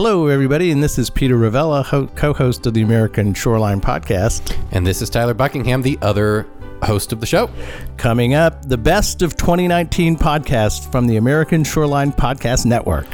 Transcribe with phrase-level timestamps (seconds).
[0.00, 4.56] Hello, everybody, and this is Peter Ravella, ho- co host of the American Shoreline Podcast.
[4.70, 6.46] And this is Tyler Buckingham, the other
[6.84, 7.50] host of the show.
[7.96, 13.08] Coming up, the best of 2019 podcasts from the American Shoreline Podcast Network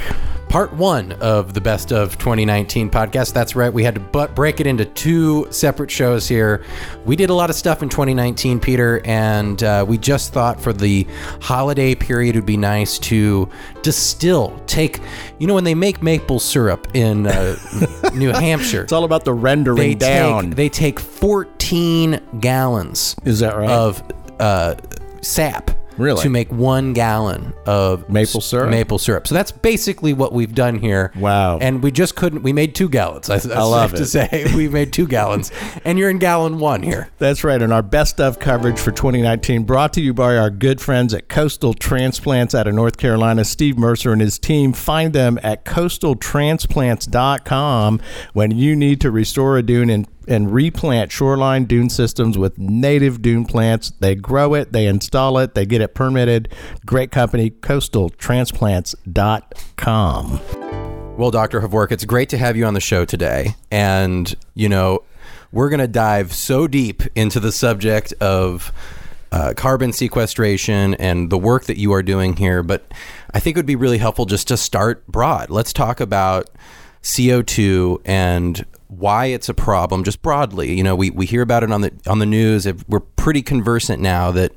[0.55, 3.33] part one of the best of 2019 podcast.
[3.33, 3.73] That's right.
[3.73, 6.65] We had to but break it into two separate shows here.
[7.05, 10.73] We did a lot of stuff in 2019, Peter, and uh, we just thought for
[10.73, 11.09] the
[11.41, 13.49] holiday period, it would be nice to
[13.83, 15.01] distill, take,
[15.41, 17.57] you know, when they make maple syrup in uh,
[18.15, 20.45] New Hampshire, it's all about the rendering they down.
[20.45, 23.17] Take, they take 14 gallons.
[23.25, 23.69] Is that right?
[23.69, 24.05] Of
[24.39, 24.77] uh,
[25.21, 26.23] sap Really?
[26.23, 28.71] To make one gallon of Maple syrup?
[28.71, 29.27] Maple syrup.
[29.27, 31.13] So that's basically what we've done here.
[31.17, 31.59] Wow.
[31.59, 32.43] And we just couldn't.
[32.43, 33.31] We made two gallons.
[33.31, 35.53] I, I love to say we made two gallons,
[35.85, 37.09] and you're in gallon one here.
[37.19, 37.63] That's right.
[37.63, 41.29] And our best of coverage for 2019 brought to you by our good friends at
[41.29, 44.73] Coastal Transplants out of North Carolina, Steve Mercer and his team.
[44.73, 48.01] Find them at coastaltransplants.com
[48.33, 53.23] when you need to restore a dune and and replant shoreline dune systems with native
[53.23, 53.93] dune plants.
[54.01, 56.49] They grow it, they install it, they get it permitted.
[56.87, 60.41] Great company, coastaltransplants.com.
[61.17, 61.61] Well, Dr.
[61.61, 63.55] Havork, it's great to have you on the show today.
[63.71, 65.05] And, you know,
[65.53, 68.73] we're going to dive so deep into the subject of
[69.31, 72.63] uh, carbon sequestration and the work that you are doing here.
[72.63, 72.91] But
[73.33, 75.51] I think it would be really helpful just to start broad.
[75.51, 76.51] Let's talk about
[77.05, 80.75] CO2 and why it's a problem just broadly.
[80.75, 82.67] You know, we, we hear about it on the on the news.
[82.89, 84.53] We're pretty conversant now that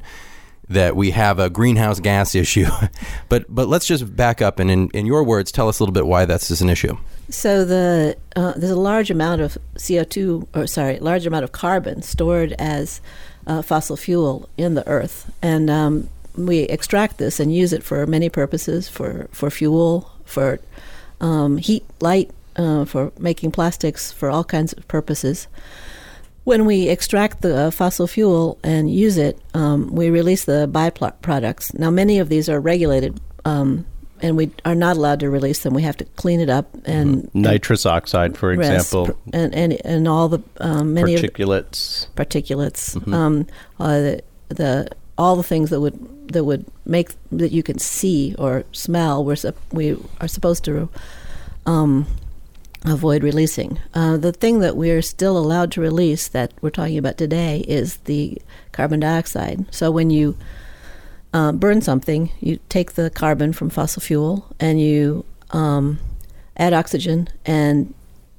[0.70, 2.68] that we have a greenhouse gas issue.
[3.30, 5.94] but but let's just back up and in, in your words, tell us a little
[5.94, 6.98] bit why that's is an issue.
[7.30, 12.02] So the uh, there's a large amount of CO2 or sorry, large amount of carbon
[12.02, 13.02] stored as
[13.46, 18.06] uh, fossil fuel in the earth, and um, we extract this and use it for
[18.06, 20.60] many purposes for for fuel for
[21.20, 25.48] um, heat, light, uh, for making plastics, for all kinds of purposes.
[26.44, 31.78] When we extract the uh, fossil fuel and use it, um, we release the byproducts.
[31.78, 33.86] Now, many of these are regulated, um,
[34.22, 35.74] and we are not allowed to release them.
[35.74, 37.42] We have to clean it up and mm-hmm.
[37.42, 43.14] nitrous oxide, for example, and and and all the um, many particulates, particulates, mm-hmm.
[43.14, 43.48] Um,
[43.80, 48.36] uh, the, the all the things that would that would make that you can see
[48.40, 49.24] or smell.
[49.24, 49.36] We're
[49.72, 50.88] we are supposed to
[51.66, 52.08] um,
[52.86, 53.80] avoid releasing.
[53.94, 57.98] Uh, the thing that we're still allowed to release that we're talking about today is
[57.98, 59.66] the carbon dioxide.
[59.72, 60.38] So when you
[61.34, 66.00] uh, burn something, you take the carbon from fossil fuel and you um,
[66.56, 67.94] add oxygen and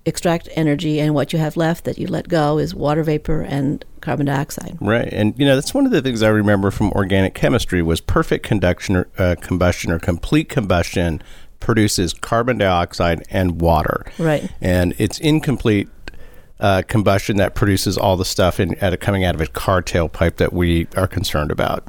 [0.09, 3.85] extract energy, and what you have left that you let go is water vapor and
[4.01, 4.79] carbon dioxide.
[4.81, 8.01] Right, and you know that's one of the things I remember from organic chemistry was
[8.01, 11.23] perfect conduction or, uh, combustion or complete combustion
[11.61, 14.05] produces carbon dioxide and water.
[14.19, 15.89] Right, and it's incomplete
[16.61, 19.83] uh, combustion that produces all the stuff in, at a, coming out of a car
[19.83, 21.85] tailpipe that we are concerned about,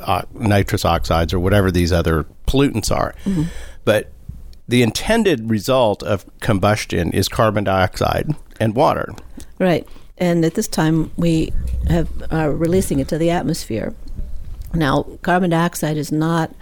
[0.00, 3.14] uh, nitrous oxides or whatever these other pollutants are.
[3.24, 3.44] Mm-hmm.
[3.84, 4.10] But
[4.66, 9.14] the intended result of combustion is carbon dioxide and water.
[9.58, 9.86] Right.
[10.18, 11.52] And at this time, we
[11.88, 13.94] have are releasing it to the atmosphere.
[14.74, 16.52] Now, carbon dioxide is not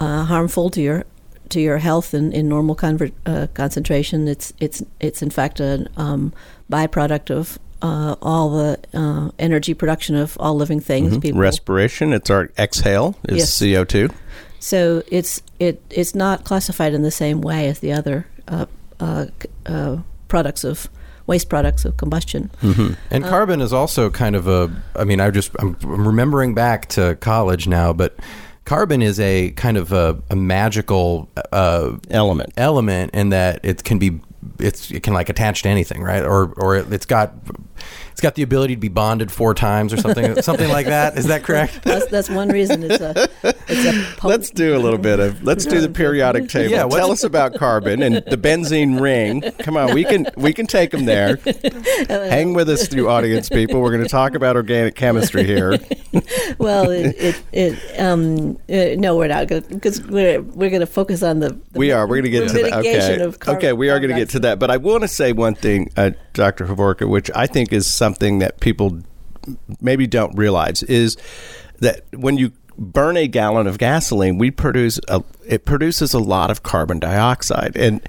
[0.00, 1.04] uh, harmful to your
[1.50, 4.28] to your health in, in normal conver- uh, concentration.
[4.28, 6.32] It's it's it's in fact a um,
[6.70, 11.12] byproduct of uh, all the uh, energy production of all living things.
[11.12, 11.20] Mm-hmm.
[11.20, 12.12] People respiration.
[12.12, 13.76] It's our exhale is yes.
[13.76, 14.10] CO two.
[14.60, 18.66] So it's it it's not classified in the same way as the other uh,
[19.00, 19.26] uh,
[19.66, 19.98] uh,
[20.28, 20.88] products of
[21.26, 22.50] waste products of combustion.
[22.62, 22.94] Mm-hmm.
[23.10, 24.70] And carbon is also kind of a.
[24.96, 28.16] I mean, I just I'm remembering back to college now, but
[28.68, 33.98] carbon is a kind of a, a magical uh, element element in that it can
[33.98, 34.20] be
[34.58, 36.22] it's it can like attach to anything, right?
[36.22, 37.32] Or or it's got
[38.12, 41.16] it's got the ability to be bonded four times or something something like that.
[41.16, 41.82] Is that correct?
[41.84, 43.28] That's, that's one reason it's a
[43.68, 46.72] it's a potent, let's do a little bit of let's do the periodic table.
[46.72, 49.42] Yeah, Tell us about carbon and the benzene ring.
[49.60, 51.38] Come on, we can we can take them there.
[52.08, 53.80] Hang with us, you audience people.
[53.80, 55.78] We're going to talk about organic chemistry here.
[56.58, 60.86] well, it, it, it um, uh, no, we're not going because we're we're going to
[60.86, 62.72] focus on the, the we are we're going to get to that.
[62.72, 64.58] Okay, okay, we are going to get to that.
[64.58, 66.66] But I want to say one thing, uh, Dr.
[66.66, 69.00] Havorka, which I think is something that people
[69.80, 71.16] maybe don't realize is
[71.78, 76.50] that when you burn a gallon of gasoline, we produce a, it produces a lot
[76.50, 77.76] of carbon dioxide.
[77.76, 78.00] And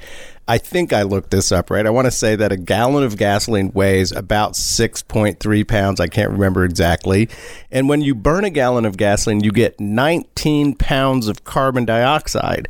[0.47, 1.85] I think I looked this up right.
[1.85, 6.00] I want to say that a gallon of gasoline weighs about 6.3 pounds.
[6.00, 7.29] I can't remember exactly.
[7.69, 12.67] And when you burn a gallon of gasoline, you get 19 pounds of carbon dioxide.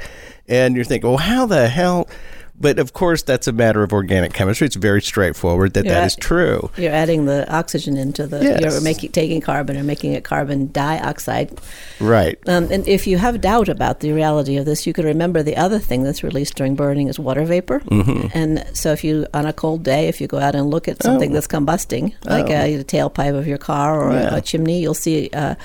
[0.48, 2.10] And you're thinking, well, how the hell?
[2.60, 4.68] But of course, that's a matter of organic chemistry.
[4.68, 6.70] It's very straightforward that you're that at, is true.
[6.78, 8.44] You're adding the oxygen into the.
[8.44, 8.62] Yes.
[8.62, 11.60] You're making taking carbon and making it carbon dioxide.
[12.00, 12.38] Right.
[12.48, 15.56] Um, and if you have doubt about the reality of this, you can remember the
[15.56, 17.80] other thing that's released during burning is water vapor.
[17.80, 18.28] Mm-hmm.
[18.34, 21.02] And so, if you on a cold day, if you go out and look at
[21.02, 21.34] something oh.
[21.34, 22.54] that's combusting, like oh.
[22.54, 24.34] a, a, tailpipe of your car or yeah.
[24.34, 25.30] a, a, chimney, you'll see.
[25.32, 25.56] Uh,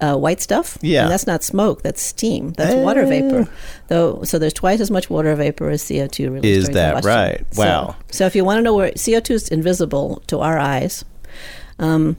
[0.00, 0.78] uh, white stuff.
[0.80, 1.82] Yeah, and that's not smoke.
[1.82, 2.52] That's steam.
[2.52, 3.20] That's water eh.
[3.20, 3.50] vapor.
[3.88, 6.68] Though, so there's twice as much water vapor as CO two released.
[6.68, 7.08] Is that combustion.
[7.08, 7.46] right?
[7.56, 7.96] Wow.
[8.10, 11.04] So, so, if you want to know where CO two is invisible to our eyes,
[11.78, 12.16] um,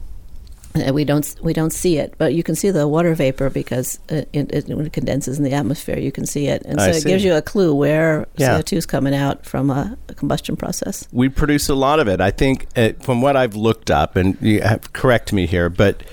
[0.91, 4.29] we don't we don't see it, but you can see the water vapor because it,
[4.33, 7.23] it, when it condenses in the atmosphere, you can see it, and so it gives
[7.23, 8.57] you a clue where yeah.
[8.57, 11.07] CO two is coming out from a, a, combustion process.
[11.11, 12.19] We produce a lot of it.
[12.19, 16.03] I think, uh, from what I've looked up, and you have, correct me here, but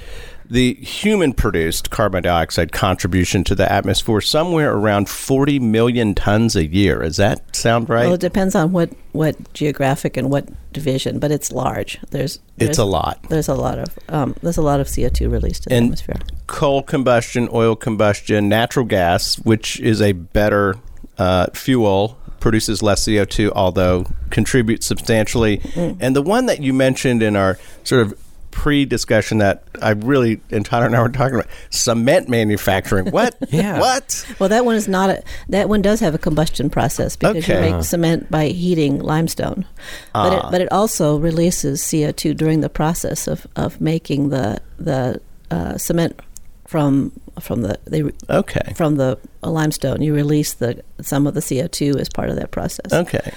[0.53, 6.67] the human produced carbon dioxide contribution to the atmosphere somewhere around 40 million tons a
[6.67, 7.01] year.
[7.01, 8.05] Does that sound right?
[8.05, 11.99] Well, it depends on what, what geographic and what division, but it's large.
[12.11, 13.19] There's, there's it's a lot.
[13.31, 16.03] There's a lot of um, there's a lot of CO two released in and the
[16.03, 16.21] atmosphere.
[16.49, 20.75] Coal combustion, oil combustion, natural gas, which is a better
[21.17, 25.59] uh, fuel produces less CO2, although contributes substantially.
[25.59, 25.97] Mm.
[26.01, 28.19] And the one that you mentioned in our sort of
[28.53, 33.11] pre-discussion that I really and Tyler and I were talking about cement manufacturing.
[33.13, 33.37] What?
[33.51, 33.81] yeah.
[33.81, 34.25] What?
[34.39, 35.23] Well, that one is not a.
[35.49, 37.55] That one does have a combustion process because okay.
[37.55, 37.83] you make uh-huh.
[37.83, 39.67] cement by heating limestone,
[40.15, 40.29] uh.
[40.29, 40.51] but it, ah.
[40.51, 45.21] but it also releases CO two during the process of, of making the the
[45.51, 46.21] uh, cement
[46.67, 50.01] from from the they, okay from the limestone.
[50.01, 52.93] You release the some of the CO two as part of that process.
[52.93, 53.33] Okay.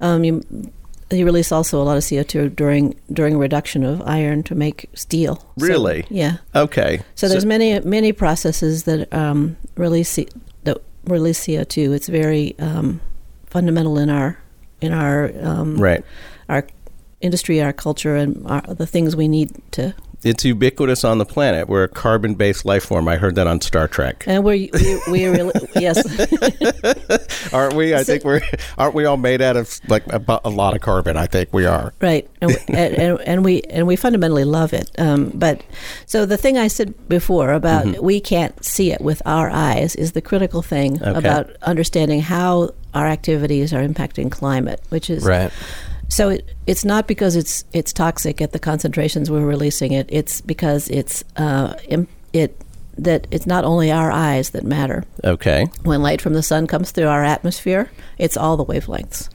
[0.00, 0.42] Um, you
[1.08, 5.44] they release also a lot of CO2 during during reduction of iron to make steel.
[5.56, 6.02] Really?
[6.02, 6.36] So, yeah.
[6.54, 6.98] Okay.
[7.14, 10.16] So, so, there's many many processes that um, release
[10.64, 11.94] that release CO2.
[11.94, 13.00] It's very um,
[13.46, 14.38] fundamental in our
[14.80, 16.04] in our um, right
[16.48, 16.66] our
[17.20, 19.94] industry, our culture, and our, the things we need to
[20.26, 21.68] it's ubiquitous on the planet.
[21.68, 23.06] We're a carbon-based life form.
[23.06, 24.24] I heard that on Star Trek.
[24.26, 26.02] And we're we, we really yes.
[27.52, 27.94] aren't we?
[27.94, 28.40] I so, think we're
[28.76, 31.16] aren't we all made out of like a, a lot of carbon?
[31.16, 31.92] I think we are.
[32.00, 34.90] Right, and we, and, and, we and we fundamentally love it.
[34.98, 35.62] Um, but
[36.06, 38.04] so the thing I said before about mm-hmm.
[38.04, 41.16] we can't see it with our eyes is the critical thing okay.
[41.16, 45.52] about understanding how our activities are impacting climate, which is right
[46.08, 50.06] so it, it's not because it's it's toxic at the concentrations we're releasing it.
[50.10, 51.74] It's because it's uh,
[52.32, 52.60] it
[52.98, 55.04] that it's not only our eyes that matter.
[55.24, 55.66] Okay.
[55.82, 59.28] When light from the sun comes through our atmosphere, it's all the wavelengths.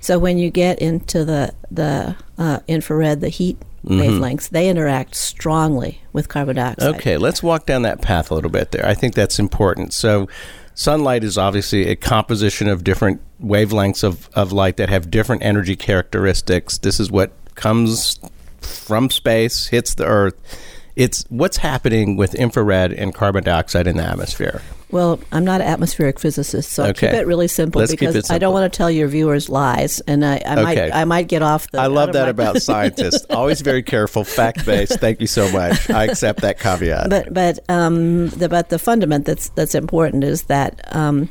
[0.00, 4.00] So when you get into the the uh, infrared, the heat mm-hmm.
[4.00, 6.94] wavelengths, they interact strongly with carbon dioxide.
[6.96, 8.86] Okay, let's walk down that path a little bit there.
[8.86, 9.92] I think that's important.
[9.94, 10.28] So
[10.76, 15.74] sunlight is obviously a composition of different wavelengths of, of light that have different energy
[15.74, 16.78] characteristics.
[16.78, 18.20] This is what comes
[18.60, 20.34] from space, hits the Earth.
[20.94, 24.62] It's what's happening with infrared and carbon dioxide in the atmosphere.
[24.90, 27.08] Well, I'm not an atmospheric physicist, so okay.
[27.08, 28.34] keep it really simple Let's because simple.
[28.34, 30.62] I don't want to tell your viewers lies, and I, I okay.
[30.62, 31.80] might I might get off the.
[31.80, 33.26] I love that about scientists.
[33.30, 35.00] Always very careful, fact based.
[35.00, 35.90] Thank you so much.
[35.90, 37.10] I accept that caveat.
[37.10, 41.28] But but um, the but the fundament that's that's important is that um,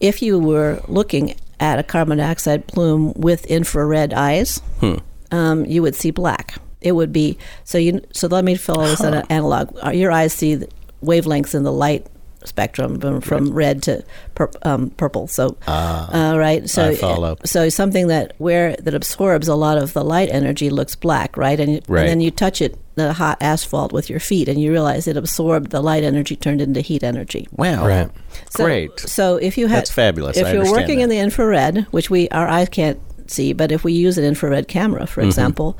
[0.00, 4.96] if you were looking at a carbon dioxide plume with infrared eyes, hmm.
[5.30, 6.56] um, you would see black.
[6.82, 8.02] It would be so you.
[8.12, 9.22] So let me follow this huh.
[9.30, 9.94] analog.
[9.94, 10.66] Your eyes see
[11.02, 12.06] wavelengths in the light
[12.44, 13.54] spectrum from, from right.
[13.54, 15.26] red to pur- um, purple.
[15.26, 16.68] So, ah, uh, right.
[16.68, 21.36] So, so something that where that absorbs a lot of the light energy looks black,
[21.36, 21.58] right?
[21.58, 22.00] And, right.
[22.00, 25.16] and then you touch it, the hot asphalt with your feet, and you realize it
[25.16, 27.46] absorbed the light energy, turned into heat energy.
[27.52, 28.10] Wow, right.
[28.50, 29.00] So, Great.
[29.00, 30.36] So if you have that's fabulous.
[30.36, 31.04] If I you're working that.
[31.04, 34.68] in the infrared, which we our eyes can't see, but if we use an infrared
[34.68, 35.28] camera, for mm-hmm.
[35.28, 35.78] example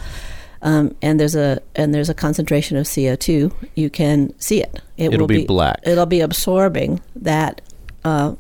[0.62, 4.81] um, and there's a and there's a concentration of CO2, you can see it.
[4.97, 5.81] It will be, be, black.
[5.85, 7.61] It'll be absorbing that.
[8.04, 8.35] Uh,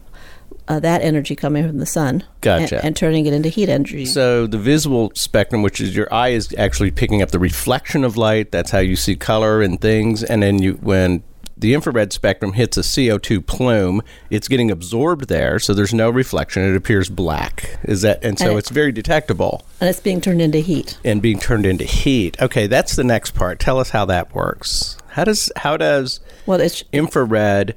[0.68, 4.06] uh, that energy coming from the sun, gotcha, and, and, turning it into heat energy.
[4.06, 8.16] So the visible spectrum, which is your eye, is actually picking up the reflection of
[8.16, 8.52] light.
[8.52, 10.22] That's how you see color and things.
[10.22, 11.24] And then you, when
[11.56, 16.62] the infrared spectrum hits a CO2 plume, it's getting absorbed there, so there's no reflection.
[16.62, 17.78] It appears black.
[17.84, 19.64] Is that and so and it's very detectable.
[19.80, 20.98] And it's being turned into heat.
[21.04, 22.40] And being turned into heat.
[22.40, 23.58] Okay, that's the next part.
[23.58, 24.96] Tell us how that works.
[25.08, 27.76] How does how does well it's infrared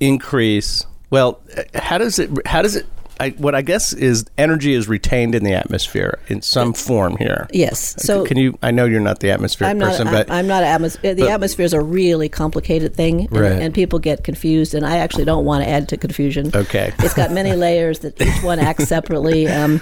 [0.00, 0.86] increase?
[1.10, 2.86] Well, uh, how does it how does it
[3.20, 7.48] I, what I guess is energy is retained in the atmosphere in some form here.
[7.52, 7.94] Yes.
[8.02, 8.58] So can you?
[8.62, 11.14] I know you're not the atmosphere I'm person, not, but I'm not atmosphere.
[11.14, 13.52] The atmosphere is a really complicated thing, and, right.
[13.52, 14.74] and, people get confused.
[14.74, 16.50] And I actually don't want to add to confusion.
[16.54, 16.92] Okay.
[17.00, 19.46] It's got many layers that each one acts separately.
[19.48, 19.80] Um,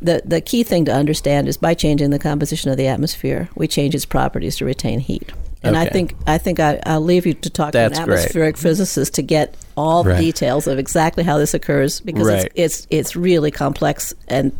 [0.00, 3.66] the the key thing to understand is by changing the composition of the atmosphere, we
[3.66, 5.32] change its properties to retain heat.
[5.62, 5.86] And okay.
[5.86, 8.62] I think I think I, will leave you to talk That's to an atmospheric great.
[8.62, 10.16] physicist to get all right.
[10.16, 12.52] the details of exactly how this occurs because right.
[12.54, 14.52] it's, it's it's really complex and.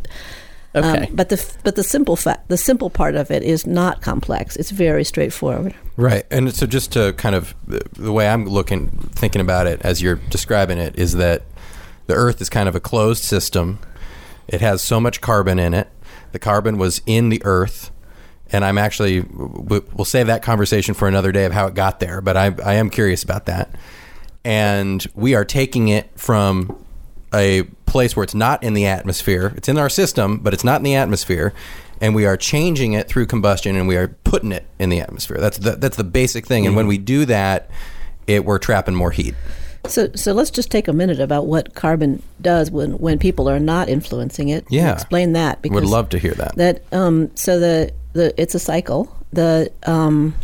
[0.75, 1.07] Okay.
[1.07, 4.55] Um, but the but the simple fa- the simple part of it is not complex.
[4.55, 5.73] It's very straightforward.
[5.97, 9.99] Right, and so just to kind of the way I'm looking thinking about it as
[9.99, 11.41] you're describing it is that
[12.05, 13.79] the Earth is kind of a closed system.
[14.47, 15.89] It has so much carbon in it.
[16.33, 17.89] The carbon was in the Earth
[18.51, 22.21] and I'm actually we'll save that conversation for another day of how it got there.
[22.21, 23.69] But I, I am curious about that,
[24.43, 26.85] and we are taking it from
[27.33, 29.53] a place where it's not in the atmosphere.
[29.55, 31.53] It's in our system, but it's not in the atmosphere,
[32.01, 35.37] and we are changing it through combustion, and we are putting it in the atmosphere.
[35.37, 36.65] That's the that's the basic thing.
[36.65, 37.69] And when we do that,
[38.27, 39.35] it we're trapping more heat.
[39.87, 43.59] So, so let's just take a minute about what carbon does when, when people are
[43.59, 44.65] not influencing it.
[44.69, 45.61] Yeah, explain that.
[45.61, 46.55] Because we would love to hear that.
[46.55, 49.01] That um, so the the it's a cycle.
[49.33, 50.35] The um,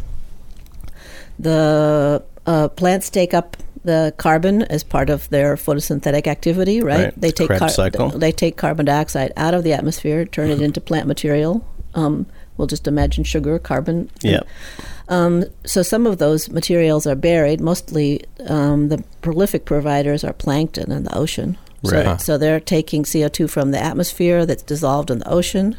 [1.40, 7.06] the uh, plants take up the carbon as part of their photosynthetic activity, right?
[7.06, 7.14] right.
[7.22, 8.10] They take car- cycle.
[8.10, 11.66] they take carbon dioxide out of the atmosphere, turn it into plant material.
[11.94, 12.26] Um,
[12.58, 14.10] we'll just imagine sugar, carbon.
[14.22, 14.42] Yeah.
[15.08, 17.62] Um, so some of those materials are buried.
[17.62, 21.58] Mostly, um, the prolific providers are plankton in the ocean.
[21.84, 22.20] So, Right.
[22.20, 25.76] so they're taking CO two from the atmosphere that's dissolved in the ocean.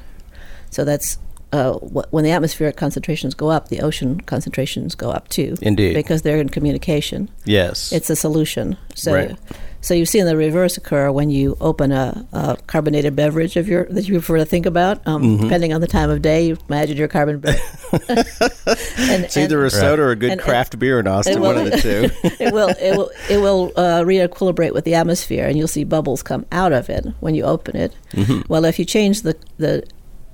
[0.71, 1.19] So that's
[1.57, 1.73] uh,
[2.15, 5.57] when the atmospheric concentrations go up, the ocean concentrations go up too.
[5.63, 5.95] Indeed.
[5.95, 7.29] because they're in communication.
[7.45, 7.93] Yes.
[7.93, 8.77] It's a solution.
[8.95, 9.37] So, Right.
[9.81, 13.85] so you've seen the reverse occur when you open a, a carbonated beverage of your
[13.87, 15.07] that you prefer to think about.
[15.07, 15.43] Um, Mm-hmm.
[15.45, 17.39] Depending on the time of day, you imagine your carbon.
[17.41, 17.49] Be-
[18.09, 21.55] and, it's either a soda or a good and- craft beer in Austin, it will-
[21.55, 22.11] one of the two.
[22.45, 26.23] it will it will it will uh, re-equilibrate with the atmosphere, and you'll see bubbles
[26.23, 27.95] come out of it when you open it.
[28.13, 28.43] Mm-hmm.
[28.53, 29.85] Well, if you change the the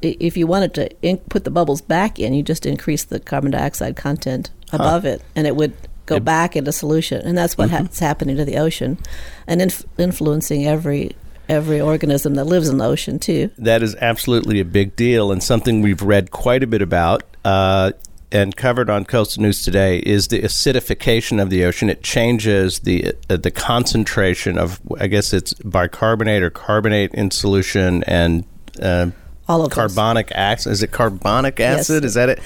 [0.02, 3.50] if you wanted to in, put the bubbles back in, you just increase the carbon
[3.52, 5.72] dioxide content above it, and it would
[6.06, 7.20] go It- back into solution.
[7.22, 7.84] And that's what's Mm-hmm.
[7.86, 8.98] ha- happening to the ocean,
[9.46, 11.12] and inf- influencing every
[11.48, 13.50] every organism that lives in the ocean too.
[13.58, 17.22] That is absolutely a big deal, and something we've read quite a bit about.
[17.44, 17.92] Uh,
[18.34, 21.90] and covered on Coastal News today is the acidification of the ocean.
[21.90, 28.02] It changes the uh, the concentration of, I guess it's bicarbonate or carbonate in solution,
[28.04, 28.44] and
[28.80, 29.08] uh,
[29.52, 29.74] All of those.
[29.74, 30.72] carbonic acid.
[30.72, 32.02] Is it carbonic acid?
[32.02, 32.10] Yes.
[32.10, 32.40] Is that it?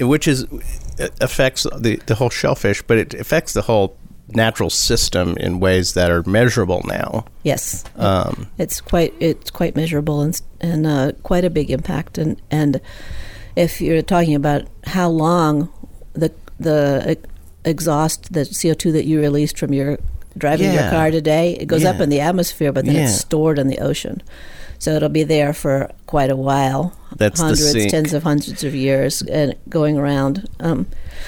[0.00, 0.44] Which is
[0.98, 3.96] it affects the the whole shellfish, but it affects the whole
[4.28, 7.24] natural system in ways that are measurable now.
[7.42, 12.18] Yes, Um, it's quite it's quite measurable and and uh, quite a big impact.
[12.18, 12.80] And and
[13.54, 15.68] if you're talking about how long
[16.14, 17.16] the the
[17.64, 19.98] exhaust the CO two that you released from your
[20.36, 23.68] driving your car today, it goes up in the atmosphere, but then it's stored in
[23.68, 24.22] the ocean.
[24.84, 26.92] So it'll be there for quite a while.
[27.16, 30.46] That's hundreds, tens of hundreds of years, and going around.
[30.60, 30.86] Um,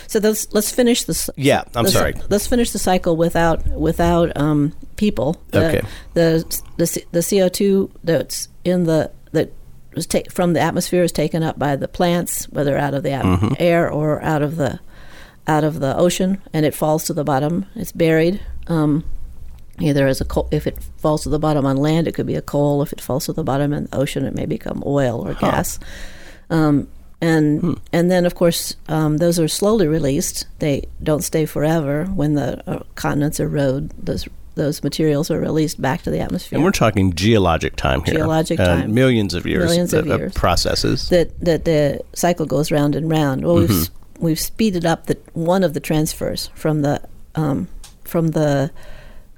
[0.09, 1.31] so let's let's finish this.
[1.37, 2.15] Yeah, I'm the- sorry.
[2.29, 5.41] Let's finish the cycle without without um, people.
[5.53, 5.83] The- Okay.
[6.13, 6.45] The
[6.77, 9.53] the the CO two that's in the that
[9.95, 13.11] was ta- from the atmosphere is taken up by the plants, whether out of the
[13.11, 13.55] Mm-hmm.
[13.59, 14.81] air or out of the
[15.47, 17.65] out of the ocean, and it falls to the bottom.
[17.75, 18.41] It's buried.
[18.67, 19.05] Um,
[19.81, 22.35] either as a coal, if it falls to the bottom on land, it could be
[22.35, 22.83] a coal.
[22.83, 25.79] If it falls to the bottom in the ocean, it may become oil or gas.
[26.51, 26.89] Um,
[27.21, 27.73] and Hmm.
[27.93, 30.47] and then of course um, those are slowly released.
[30.59, 32.05] They don't stay forever.
[32.15, 36.57] When the uh, continents erode, those those materials are released back to the atmosphere.
[36.57, 38.15] And we're talking geologic time here.
[38.15, 38.95] Geologic Uh, time.
[38.95, 40.33] millions of years, Millions of years.
[40.35, 41.09] processes.
[41.11, 43.45] that that the cycle goes round and round.
[43.45, 43.81] Well, we've Mm-hmm.
[43.83, 43.91] s-
[44.21, 47.01] we've speeded up the one of the transfers from the
[47.35, 47.69] um,
[48.05, 48.71] from the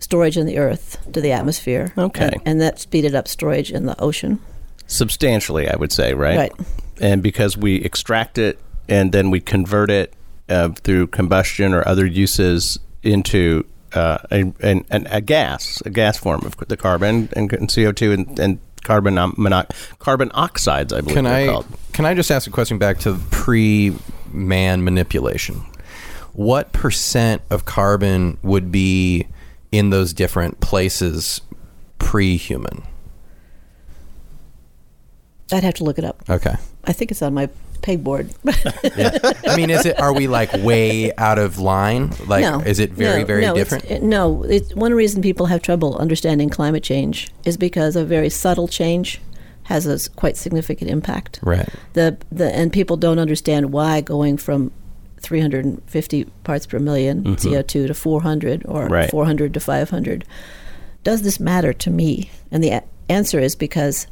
[0.01, 1.93] storage in the earth to the atmosphere.
[1.99, 2.31] Okay.
[2.33, 4.41] and, and that speeded up storage in the ocean.
[4.87, 6.37] Substantially, I would say, right?
[6.37, 6.53] Right.
[7.01, 10.15] And because we extract it and then we convert it
[10.49, 16.17] uh, through combustion or other uses into uh, a, an, an, a gas, a gas
[16.19, 21.17] form of the carbon and, and CO2 and, and carbon monox- carbon oxides, I believe
[21.17, 21.67] Can they're I called.
[21.93, 25.57] can I just ask a question back to pre-man manipulation?
[26.33, 29.27] What percent of carbon would be
[29.73, 31.41] in those different places
[31.99, 32.83] pre-human?
[35.53, 36.23] I'd have to look it up.
[36.29, 36.55] Okay.
[36.85, 37.49] I think it's on my
[37.81, 38.35] pegboard.
[38.97, 39.51] yeah.
[39.51, 39.99] I mean, is it?
[39.99, 42.13] Are we like way out of line?
[42.27, 43.85] Like, no, is it very, no, very no, different?
[43.85, 48.29] It's, no, it's, one reason people have trouble understanding climate change is because a very
[48.29, 49.21] subtle change
[49.65, 51.41] has a quite significant impact.
[51.43, 51.69] Right.
[51.93, 54.73] The the and people don't understand why going from
[55.21, 57.35] 350 parts per 1000000 mm-hmm.
[57.35, 59.11] CO2 to 400 or right.
[59.11, 60.25] 400 to 500.
[61.05, 62.31] Does this matter to me?
[62.51, 64.07] And the a- answer is because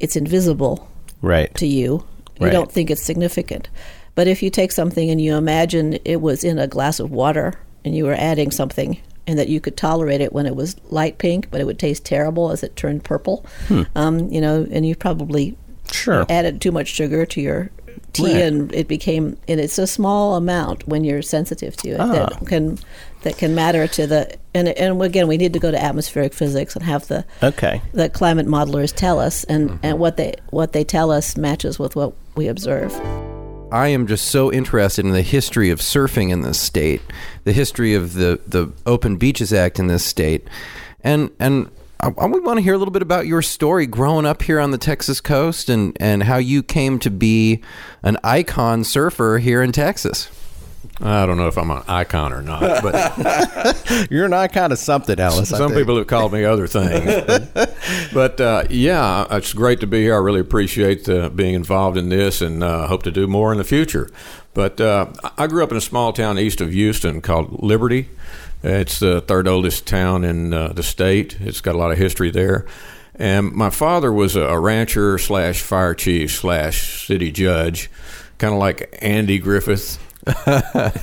[0.00, 0.88] it's invisible
[1.20, 1.54] right.
[1.56, 2.04] to you.
[2.40, 2.52] You right.
[2.52, 3.68] don't think it's significant.
[4.14, 7.54] But if you take something and you imagine it was in a glass of water
[7.84, 11.18] and you were adding something and that you could tolerate it when it was light
[11.18, 13.82] pink, but it would taste terrible as it turned purple, hmm.
[13.94, 15.56] um, you know, and you probably
[15.90, 16.26] sure.
[16.28, 17.70] added too much sugar to your
[18.12, 18.42] tea right.
[18.42, 22.06] and it became and it's a small amount when you're sensitive to it ah.
[22.06, 22.78] that can
[23.22, 26.76] that can matter to the and and again we need to go to atmospheric physics
[26.76, 29.86] and have the okay the climate modelers tell us and mm-hmm.
[29.86, 32.92] and what they what they tell us matches with what we observe
[33.70, 37.00] I am just so interested in the history of surfing in this state,
[37.44, 40.46] the history of the, the Open Beaches Act in this state,
[41.02, 41.70] and and
[42.02, 44.72] I, I want to hear a little bit about your story growing up here on
[44.72, 47.62] the Texas coast and and how you came to be
[48.02, 50.28] an icon surfer here in Texas.
[51.00, 55.18] I don't know if I'm an icon or not, but you're an icon of something,
[55.18, 55.48] Ellis.
[55.48, 57.76] Some people have called me other things, but,
[58.12, 60.14] but uh, yeah, it's great to be here.
[60.14, 63.58] I really appreciate uh, being involved in this, and uh, hope to do more in
[63.58, 64.10] the future.
[64.54, 65.06] But uh,
[65.38, 68.08] I grew up in a small town east of Houston called Liberty.
[68.62, 71.36] It's the third oldest town in uh, the state.
[71.40, 72.66] It's got a lot of history there.
[73.14, 77.90] And my father was a rancher slash fire chief slash city judge,
[78.38, 79.98] kind of like Andy Griffith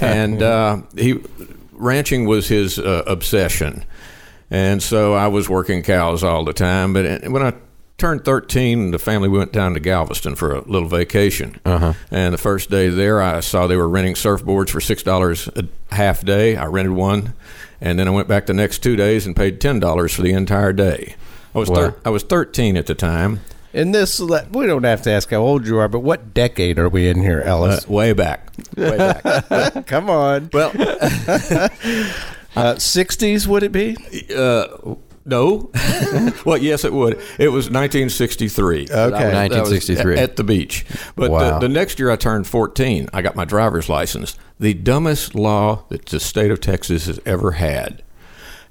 [0.01, 1.19] and uh, he
[1.73, 3.83] ranching was his uh, obsession,
[4.49, 6.93] and so I was working cows all the time.
[6.93, 7.53] But when I
[7.99, 11.59] turned 13, the family went down to Galveston for a little vacation.
[11.65, 11.93] Uh-huh.
[12.09, 15.67] And the first day there, I saw they were renting surfboards for six dollars a
[15.93, 16.55] half day.
[16.55, 17.33] I rented one,
[17.79, 20.33] and then I went back the next two days and paid ten dollars for the
[20.33, 21.15] entire day.
[21.53, 21.75] I was wow.
[21.75, 25.37] thir- I was 13 at the time, in this, we don't have to ask how
[25.37, 27.85] old you are, but what decade are we in here, Ellis?
[27.85, 28.51] Uh, way back.
[28.77, 29.85] Way back.
[29.85, 30.49] Come on.
[30.51, 31.69] Well, uh,
[32.75, 33.95] 60s would it be?
[34.35, 35.71] Uh, no.
[36.45, 37.13] well, yes, it would.
[37.37, 38.83] It was 1963.
[38.83, 38.99] Okay.
[38.99, 40.17] 1963.
[40.17, 40.85] At, the beach.
[41.15, 41.59] But wow.
[41.59, 43.09] the, the next year I turned 14.
[43.13, 44.37] I got my driver's license.
[44.59, 48.03] The dumbest law that the state of Texas has ever had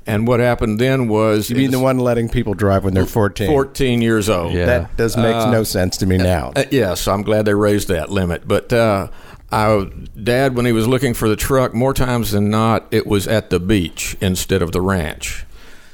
[0.09, 3.47] and what happened then was you mean the one letting people drive when they're 14?
[3.47, 4.55] 14 years old.
[4.55, 4.65] Yeah.
[4.65, 6.53] That does make uh, no sense to me now.
[6.57, 8.49] Uh, yes, I'm glad they raised that limit.
[8.49, 9.09] But uh,
[9.53, 13.29] I, Dad, when he was looking for the truck, more times than not, it was
[13.29, 15.45] at the beach instead of the ranch.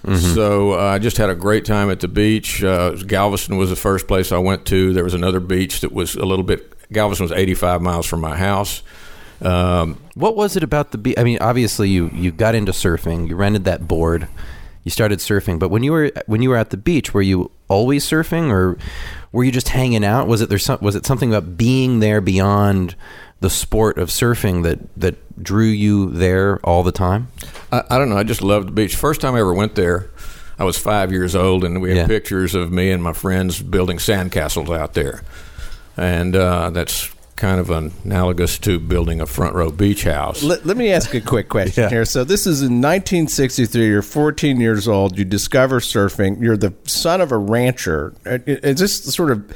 [0.04, 0.34] Mm-hmm.
[0.34, 2.62] So uh, I just had a great time at the beach.
[2.62, 4.92] Uh, Galveston was the first place I went to.
[4.92, 6.72] There was another beach that was a little bit.
[6.92, 8.82] Galveston was 85 miles from my house.
[9.40, 11.16] Um, what was it about the beach?
[11.18, 13.28] I mean, obviously you you got into surfing.
[13.28, 14.28] You rented that board.
[14.84, 17.50] You started surfing, but when you were when you were at the beach, were you
[17.68, 18.76] always surfing, or
[19.32, 20.28] were you just hanging out?
[20.28, 20.58] Was it there?
[20.58, 22.94] Some, was it something about being there beyond
[23.40, 27.28] the sport of surfing that that drew you there all the time?
[27.72, 28.16] I, I don't know.
[28.16, 28.96] I just loved the beach.
[28.96, 30.10] First time I ever went there,
[30.58, 32.06] I was five years old, and we have yeah.
[32.06, 35.22] pictures of me and my friends building sandcastles out there,
[35.96, 40.42] and uh, that's kind of analogous to building a front row beach house.
[40.42, 41.90] Let, let me ask a quick question yeah.
[41.90, 42.04] here.
[42.04, 43.86] So this is in 1963.
[43.86, 45.18] You're 14 years old.
[45.18, 46.40] You discover surfing.
[46.40, 48.14] You're the son of a rancher.
[48.24, 49.52] Is this sort of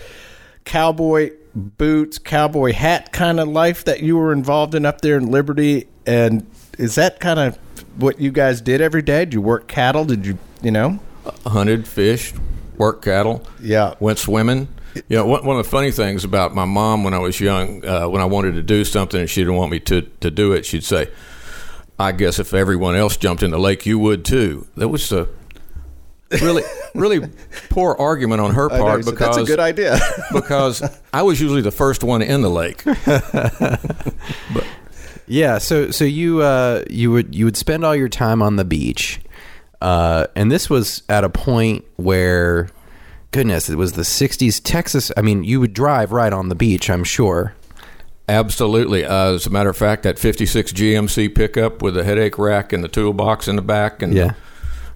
[0.65, 5.31] cowboy boots, cowboy hat kind of life that you were involved in up there in
[5.31, 5.89] Liberty?
[6.07, 6.47] And
[6.79, 7.59] is that kind of
[7.97, 9.25] what you guys did every day?
[9.25, 10.05] Did you work cattle?
[10.05, 10.99] Did you, you know?
[11.47, 12.37] Hunted, fished,
[12.77, 13.47] worked cattle.
[13.61, 13.95] Yeah.
[14.01, 14.69] Went swimming.
[14.95, 17.85] You know, one, one of the funny things about my mom when I was young,
[17.85, 20.53] uh, when I wanted to do something and she didn't want me to, to do
[20.53, 21.09] it, she'd say,
[21.99, 24.67] I guess if everyone else jumped in the lake, you would too.
[24.77, 25.29] That was a
[26.31, 26.63] really,
[26.95, 27.29] really
[27.71, 29.99] poor argument on her part know, because that's a good idea.
[30.33, 32.85] because I was usually the first one in the lake.
[32.85, 34.67] but
[35.27, 38.65] yeah, so so you uh, you would you would spend all your time on the
[38.65, 39.21] beach,
[39.81, 42.69] uh, and this was at a point where
[43.31, 45.13] goodness, it was the 60s Texas.
[45.17, 47.55] I mean, you would drive right on the beach, I'm sure.
[48.29, 49.05] Absolutely.
[49.05, 52.85] Uh, as a matter of fact, that 56 GMC pickup with the headache rack and
[52.85, 54.35] the toolbox in the back and yeah.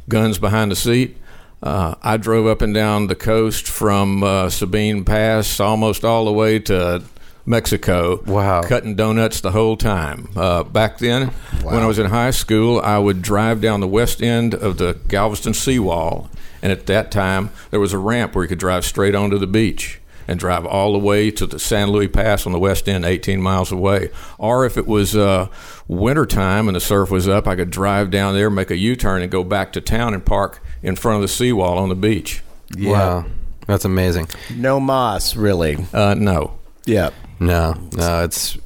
[0.09, 1.17] guns behind the seat.
[1.63, 6.33] Uh, I drove up and down the coast from uh, Sabine Pass almost all the
[6.33, 7.03] way to
[7.47, 8.23] Mexico.
[8.25, 8.63] Wow.
[8.63, 10.29] Cutting donuts the whole time.
[10.35, 11.29] Uh, back then,
[11.63, 11.75] wow.
[11.75, 14.99] when I was in high school, I would drive down the west end of the
[15.09, 16.29] Galveston seawall
[16.63, 19.49] and at that time, there was a ramp where you could drive straight onto the
[19.49, 19.99] beach.
[20.29, 23.43] and drive all the way to the San Luis Pass on the west end, 18
[23.43, 24.09] miles away.
[24.39, 25.49] Or if it was uh,
[25.89, 29.21] wintertime and the surf was up, I could drive down there, make a U turn,
[29.21, 32.43] and go back to town and park in front of the seawall on the beach.
[32.77, 32.93] Yeah.
[32.93, 33.25] Wow.
[33.67, 34.29] That's amazing.
[34.55, 35.79] No moss, really.
[35.93, 36.59] Uh, no.
[36.85, 37.11] Yeah.
[37.43, 38.57] No, no, it's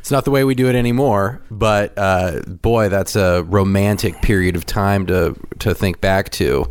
[0.00, 1.42] it's not the way we do it anymore.
[1.50, 6.66] But uh, boy, that's a romantic period of time to to think back to.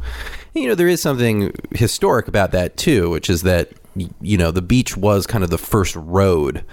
[0.53, 3.69] You know, there is something historic about that too, which is that
[4.21, 6.65] you know the beach was kind of the first road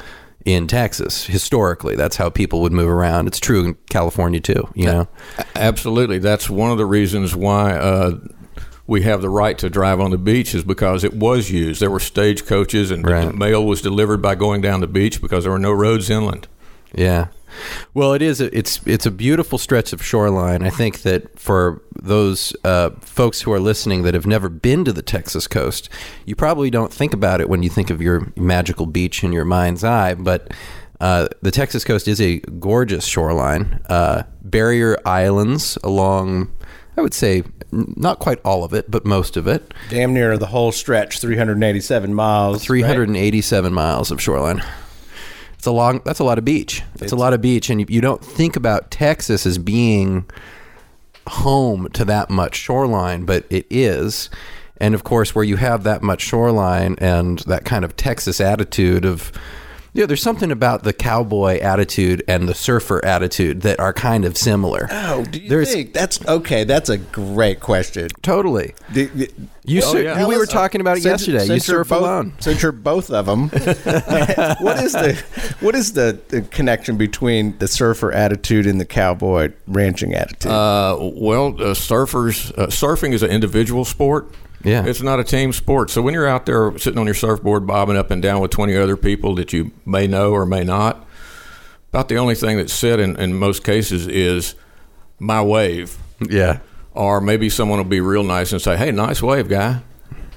[0.54, 1.96] in Texas historically.
[1.96, 3.26] That's how people would move around.
[3.26, 4.68] It's true in California too.
[4.74, 5.08] You know,
[5.54, 6.18] absolutely.
[6.18, 7.72] That's one of the reasons why.
[7.72, 8.18] Uh,
[8.87, 11.82] we have the right to drive on the beach is because it was used.
[11.82, 13.34] There were stagecoaches, and right.
[13.34, 16.48] mail was delivered by going down the beach because there were no roads inland.
[16.94, 17.26] Yeah.
[17.94, 18.40] Well, it is.
[18.40, 20.62] A, it's it's a beautiful stretch of shoreline.
[20.62, 24.92] I think that for those uh, folks who are listening that have never been to
[24.92, 25.88] the Texas coast,
[26.26, 29.44] you probably don't think about it when you think of your magical beach in your
[29.44, 30.14] mind's eye.
[30.14, 30.52] But
[31.00, 33.80] uh, the Texas coast is a gorgeous shoreline.
[33.88, 36.50] Uh, barrier islands along,
[36.96, 39.72] I would say, not quite all of it, but most of it.
[39.90, 42.64] Damn near the whole stretch, 387 miles.
[42.64, 43.74] 387 right?
[43.74, 44.62] miles of shoreline.
[45.59, 46.01] It's a long.
[46.05, 46.83] That's a lot of beach.
[46.94, 50.25] It's, it's a lot of beach, and you, you don't think about Texas as being
[51.27, 54.31] home to that much shoreline, but it is.
[54.81, 59.05] And of course, where you have that much shoreline and that kind of Texas attitude
[59.05, 59.33] of
[59.92, 64.37] yeah, there's something about the cowboy attitude and the surfer attitude that are kind of
[64.37, 64.88] similar.
[64.90, 66.64] Oh, do you there's, think that's okay?
[66.64, 68.09] That's a great question.
[68.22, 68.74] Totally.
[68.92, 69.27] Do, do,
[69.64, 70.27] you oh, sur- yeah.
[70.27, 71.46] we were talking about it since, yesterday.
[71.46, 72.35] Since you surf both, alone.
[72.38, 75.24] Since you're both of them, what is the
[75.61, 80.51] what is the, the, connection between the surfer attitude and the cowboy ranching attitude?
[80.51, 84.31] Uh, well, uh, surfers uh, surfing is an individual sport.
[84.64, 84.85] Yeah.
[84.85, 85.90] It's not a team sport.
[85.90, 88.77] So when you're out there sitting on your surfboard bobbing up and down with 20
[88.77, 91.07] other people that you may know or may not,
[91.90, 94.55] about the only thing that's said in, in most cases is
[95.18, 95.97] my wave.
[96.21, 96.59] Yeah.
[96.92, 99.83] Or maybe someone will be real nice and say, hey, nice wave, guy.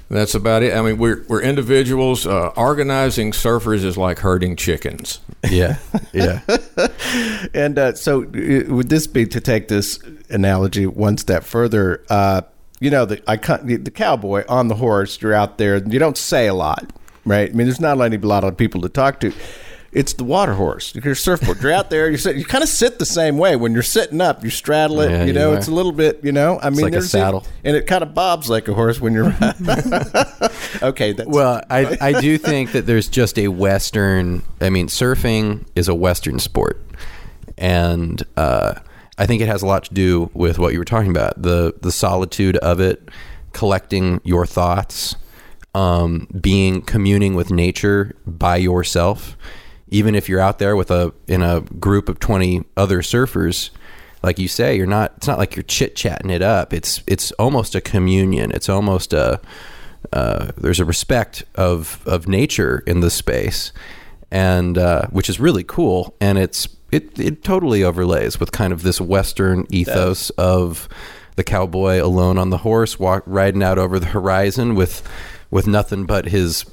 [0.10, 0.74] That's about it.
[0.76, 2.28] I mean, we're, we're individuals.
[2.28, 5.20] Uh, organizing surfers is like herding chickens.
[5.50, 5.80] Yeah.
[6.14, 6.42] Yeah.
[7.56, 12.04] and uh, so, uh, would this be to take this analogy one step further?
[12.12, 12.42] Uh,
[12.82, 15.22] you know, the I the cowboy on the horse.
[15.22, 15.78] You're out there.
[15.78, 16.92] You don't say a lot,
[17.26, 17.50] right?
[17.50, 19.32] I mean, there's not a lot of people to talk to.
[19.92, 20.96] It's the water horse.
[20.96, 21.62] Your surfboard.
[21.62, 22.10] You're out there.
[22.10, 22.38] You sit.
[22.38, 24.44] You kind of sit the same way when you're sitting up.
[24.44, 25.12] You straddle it.
[25.12, 26.24] Yeah, you know, you it's a little bit.
[26.24, 28.74] You know, I it's mean, like a saddle, and it kind of bobs like a
[28.74, 29.26] horse when you're.
[30.82, 31.14] okay.
[31.14, 34.42] That's, well, I I do think that there's just a Western.
[34.60, 36.82] I mean, surfing is a Western sport,
[37.60, 38.24] and.
[38.36, 38.74] uh
[39.22, 41.76] I think it has a lot to do with what you were talking about the
[41.80, 43.10] the solitude of it,
[43.54, 45.16] collecting your thoughts,
[45.76, 49.38] um, being communing with nature by yourself.
[49.90, 53.70] Even if you're out there with a in a group of twenty other surfers,
[54.24, 55.14] like you say, you're not.
[55.18, 56.74] It's not like you're chit chatting it up.
[56.74, 58.52] It's it's almost a communion.
[58.52, 59.40] It's almost a
[60.12, 63.72] uh, there's a respect of of nature in the space,
[64.32, 66.16] and uh, which is really cool.
[66.20, 70.90] And it's it it totally overlays with kind of this Western ethos of
[71.36, 75.08] the cowboy alone on the horse, walk riding out over the horizon with
[75.50, 76.66] with nothing but his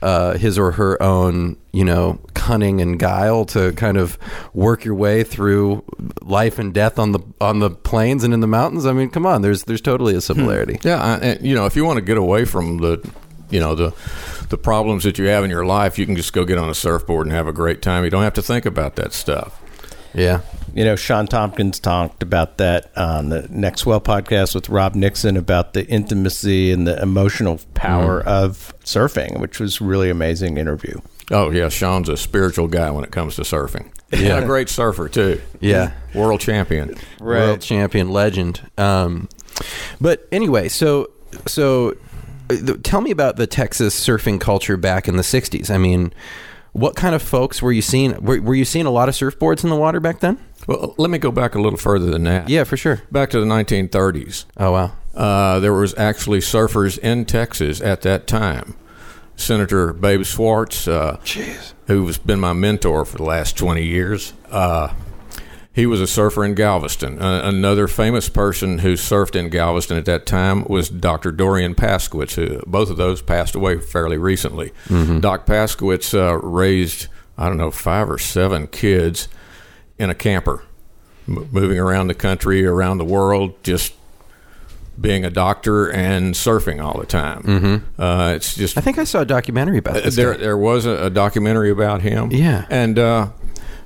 [0.00, 4.16] uh, his or her own, you know, cunning and guile to kind of
[4.54, 5.82] work your way through
[6.22, 8.86] life and death on the on the plains and in the mountains.
[8.86, 10.74] I mean, come on, there's there's totally a similarity.
[10.74, 10.88] Hmm.
[10.88, 13.10] Yeah, and, you know, if you want to get away from the,
[13.50, 13.90] you know, the
[14.48, 16.74] the problems that you have in your life, you can just go get on a
[16.74, 18.04] surfboard and have a great time.
[18.04, 19.60] You don't have to think about that stuff.
[20.14, 20.40] Yeah.
[20.74, 25.36] You know, Sean Tomson talked about that on the Next Well podcast with Rob Nixon
[25.36, 31.00] about the intimacy and the emotional power mm of surfing, which was really amazing interview.
[31.30, 33.90] Oh yeah, Sean's a spiritual guy when it comes to surfing.
[34.12, 35.40] Yeah, a great surfer too.
[35.60, 37.40] Yeah, world champion, right.
[37.40, 38.60] world champion, legend.
[38.78, 39.28] Um,
[40.00, 41.10] but anyway, so
[41.46, 41.96] so
[42.82, 45.70] tell me about the Texas surfing culture back in the '60s.
[45.70, 46.12] I mean,
[46.72, 48.22] what kind of folks were you seeing?
[48.22, 50.38] Were, were you seeing a lot of surfboards in the water back then?
[50.66, 52.48] Well, let me go back a little further than that.
[52.48, 53.02] Yeah, for sure.
[53.10, 54.44] Back to the 1930s.
[54.56, 54.92] Oh wow.
[55.14, 58.76] Uh, there was actually surfers in Texas at that time.
[59.34, 61.20] Senator Babe Schwartz, uh,
[61.86, 64.92] who's been my mentor for the last 20 years, uh,
[65.78, 67.22] he was a surfer in Galveston.
[67.22, 71.30] Uh, another famous person who surfed in Galveston at that time was Dr.
[71.30, 72.34] Dorian Paskowitz.
[72.34, 74.72] Who, both of those passed away fairly recently.
[74.88, 75.20] Mm-hmm.
[75.20, 79.28] Doc Paskowitz uh, raised, I don't know, five or seven kids
[80.00, 80.64] in a camper,
[81.28, 83.94] m- moving around the country, around the world, just
[85.00, 87.42] being a doctor and surfing all the time.
[87.44, 88.02] Mm-hmm.
[88.02, 88.76] Uh, it's just.
[88.76, 90.16] I think I saw a documentary about this.
[90.16, 90.40] There, guy.
[90.40, 92.32] there was a, a, documentary about him.
[92.32, 93.28] Yeah, and uh,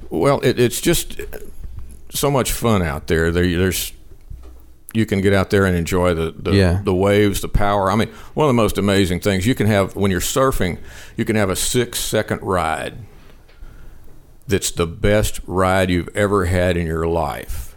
[0.08, 1.20] well, it, it's just
[2.12, 3.30] so much fun out there.
[3.30, 3.44] there.
[3.44, 3.92] There's
[4.94, 6.82] you can get out there and enjoy the the, yeah.
[6.84, 7.90] the, waves, the power.
[7.90, 10.78] I mean, one of the most amazing things you can have when you're surfing,
[11.16, 12.98] you can have a six second ride.
[14.46, 17.74] That's the best ride you've ever had in your life.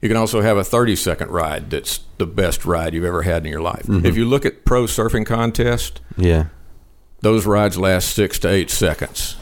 [0.00, 3.44] You can also have a 30 second ride that's the best ride you've ever had
[3.44, 3.86] in your life.
[3.86, 4.06] Mm-hmm.
[4.06, 6.46] If you look at pro surfing contest, yeah,
[7.20, 9.36] those rides last six to eight seconds.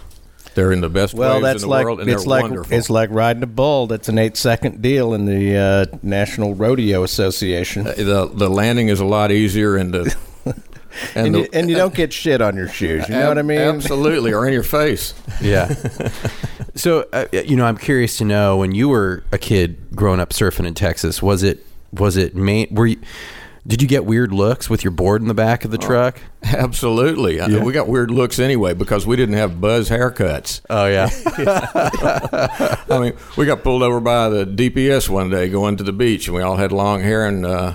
[0.54, 2.42] They're in the best well, waves that's in the like, world, and it's they're like,
[2.42, 2.76] wonderful.
[2.76, 3.86] It's like riding a bull.
[3.86, 7.86] That's an eight-second deal in the uh, National Rodeo Association.
[7.86, 10.16] Uh, the the landing is a lot easier, and the
[11.14, 13.08] and, and, the, you, and you don't get shit on your shoes.
[13.08, 13.58] You know what I mean?
[13.58, 15.14] Absolutely, or in your face.
[15.40, 15.74] Yeah.
[16.76, 20.30] so, uh, you know, I'm curious to know when you were a kid growing up
[20.30, 22.72] surfing in Texas, was it was it main?
[22.72, 23.00] Were you?
[23.64, 26.20] Did you get weird looks with your board in the back of the truck?
[26.44, 27.36] Oh, absolutely.
[27.36, 27.62] Yeah.
[27.62, 30.62] We got weird looks anyway because we didn't have buzz haircuts.
[30.68, 31.08] Oh yeah.
[32.90, 36.26] I mean, we got pulled over by the DPS one day going to the beach,
[36.26, 37.74] and we all had long hair, and uh,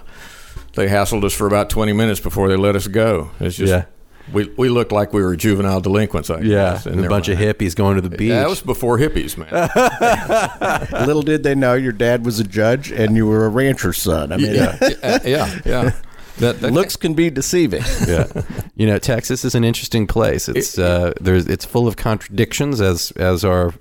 [0.76, 3.32] they hassled us for about twenty minutes before they let us go.
[3.40, 3.86] It's just yeah
[4.34, 6.30] we we looked like we were juvenile delinquents.
[6.30, 7.42] I yeah, and a bunch mind.
[7.42, 8.30] of hippies going to the beach.
[8.30, 11.06] that was before hippies, man.
[11.08, 14.32] Little did they know your dad was a judge and you were a rancher's son.
[14.32, 15.92] I mean, yeah, uh, yeah, yeah.
[16.38, 17.82] That, that, looks can be deceiving.
[18.08, 18.28] yeah,
[18.76, 20.48] you know, Texas is an interesting place.
[20.48, 23.74] It's uh, there's it's full of contradictions as as are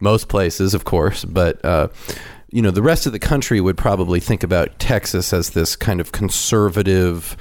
[0.00, 1.64] most places, of course, but.
[1.64, 1.88] Uh,
[2.50, 6.00] you know, the rest of the country would probably think about Texas as this kind
[6.00, 7.36] of conservative,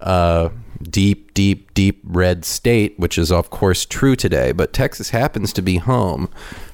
[0.00, 0.50] uh,
[0.90, 4.52] deep, deep, deep red state, which is, of course, true today.
[4.52, 6.28] But Texas happens to be home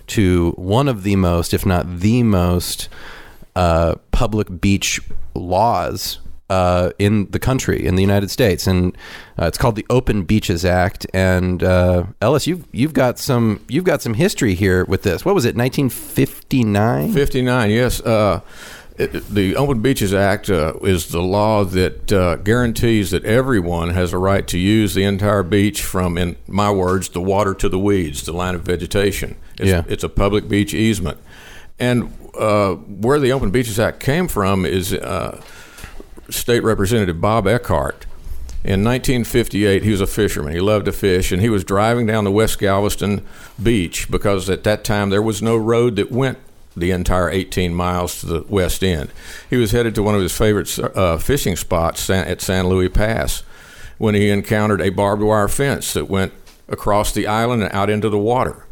[0.09, 2.89] to one of the most, if not the most,
[3.57, 5.01] uh, public beach
[5.35, 6.19] laws
[6.51, 8.97] uh, in the country, in the United States, and
[9.39, 11.07] uh, it's called the Open Beaches Act.
[11.13, 15.25] And uh, Ellis, you've you've got some you've got some history here with this.
[15.25, 17.13] What was it, 1959?
[17.13, 18.01] 59, yes.
[18.99, 24.13] It, the Open Beaches Act uh, is the law that uh, guarantees that everyone has
[24.13, 27.79] a right to use the entire beach from, in my words, the water to the
[27.79, 29.37] weeds, the line of vegetation.
[29.57, 29.85] It's, yeah.
[29.87, 31.19] it's a public beach easement.
[31.79, 35.41] And uh, where the Open Beaches Act came from is uh,
[36.29, 38.05] State Representative Bob Eckhardt.
[38.65, 40.53] In 1958, he was a fisherman.
[40.53, 43.25] He loved to fish, and he was driving down the West Galveston
[43.63, 46.39] beach because at that time there was no road that went
[46.81, 49.11] the entire 18 miles to the west end.
[49.51, 53.43] He was headed to one of his favorite uh, fishing spots at San Luis Pass
[53.99, 56.33] when he encountered a barbed wire fence that went
[56.69, 58.65] across the island and out into the water.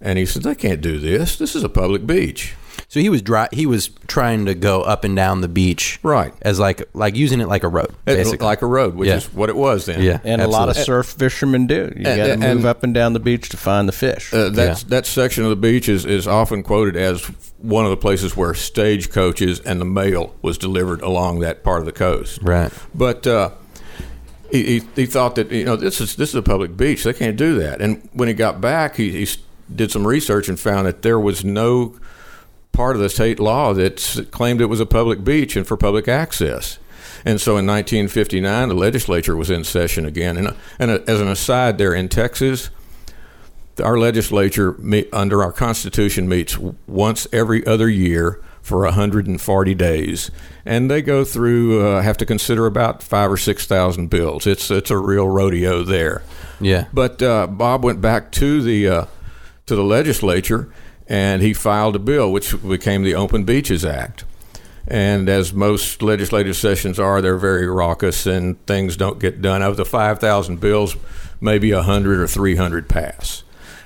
[0.00, 1.36] And he said, "They can't do this.
[1.36, 2.54] This is a public beach."
[2.90, 6.32] So he was dry, he was trying to go up and down the beach, right?
[6.40, 8.46] As like like using it like a road, basically.
[8.46, 9.16] like a road, which yeah.
[9.16, 10.02] is what it was then.
[10.02, 10.44] Yeah, and absolutely.
[10.44, 11.92] a lot of surf fishermen do.
[11.94, 14.32] You got to move and, up and down the beach to find the fish.
[14.32, 14.88] Uh, that yeah.
[14.88, 17.26] that section of the beach is, is often quoted as
[17.58, 21.86] one of the places where stagecoaches and the mail was delivered along that part of
[21.86, 22.40] the coast.
[22.42, 23.26] Right, but.
[23.26, 23.50] Uh,
[24.50, 27.04] he, he, he, thought that you know this is this is a public beach.
[27.04, 27.82] They can't do that.
[27.82, 29.28] And when he got back, he, he
[29.74, 31.98] did some research and found that there was no
[32.78, 36.06] part of the state law that claimed it was a public beach and for public
[36.06, 36.78] access.
[37.24, 40.36] And so in 1959, the legislature was in session again.
[40.36, 42.70] And, and as an aside, there in Texas,
[43.82, 50.30] our legislature, meet, under our Constitution, meets once every other year for 140 days,
[50.64, 54.46] and they go through uh, have to consider about five or six thousand bills.
[54.46, 56.22] It's it's a real rodeo there.
[56.60, 56.86] Yeah.
[56.92, 59.04] But uh, Bob went back to the uh,
[59.66, 60.70] to the legislature
[61.08, 64.24] and he filed a bill which became the Open Beaches Act.
[64.86, 69.62] And as most legislative sessions are, they're very raucous and things don't get done.
[69.62, 70.96] Of the 5,000 bills,
[71.40, 73.42] maybe 100 or 300 pass.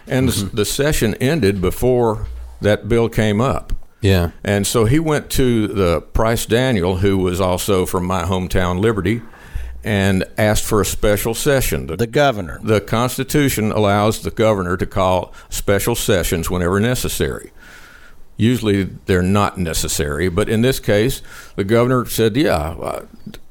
[0.06, 0.48] And mm-hmm.
[0.48, 2.26] the, the session ended before
[2.60, 3.72] that bill came up.
[4.00, 4.32] Yeah.
[4.42, 9.22] And so he went to the Price Daniel, who was also from my hometown, Liberty,
[9.84, 11.86] and asked for a special session.
[11.86, 12.60] The, the, governor.
[12.62, 17.52] The Constitution allows the governor to call special sessions whenever necessary.
[18.36, 21.22] Usually they're not necessary, but in this case,
[21.56, 23.06] the governor said, Yeah, uh,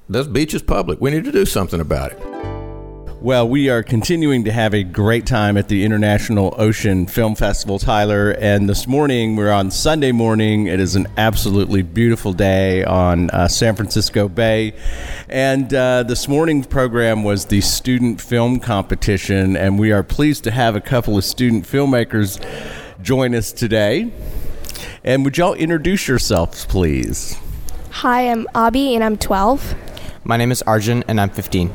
[0.10, 1.00] this beach is public.
[1.00, 2.31] We need to do something about it.
[3.22, 7.78] Well, we are continuing to have a great time at the International Ocean Film Festival,
[7.78, 8.32] Tyler.
[8.32, 10.66] And this morning, we're on Sunday morning.
[10.66, 14.74] It is an absolutely beautiful day on uh, San Francisco Bay.
[15.30, 19.56] And uh, this morning's program was the student film competition.
[19.56, 22.44] And we are pleased to have a couple of student filmmakers
[23.04, 24.12] join us today.
[25.04, 27.38] And would y'all introduce yourselves, please?
[27.92, 29.76] Hi, I'm Abby and I'm 12.
[30.24, 31.72] My name is Arjun and I'm 15.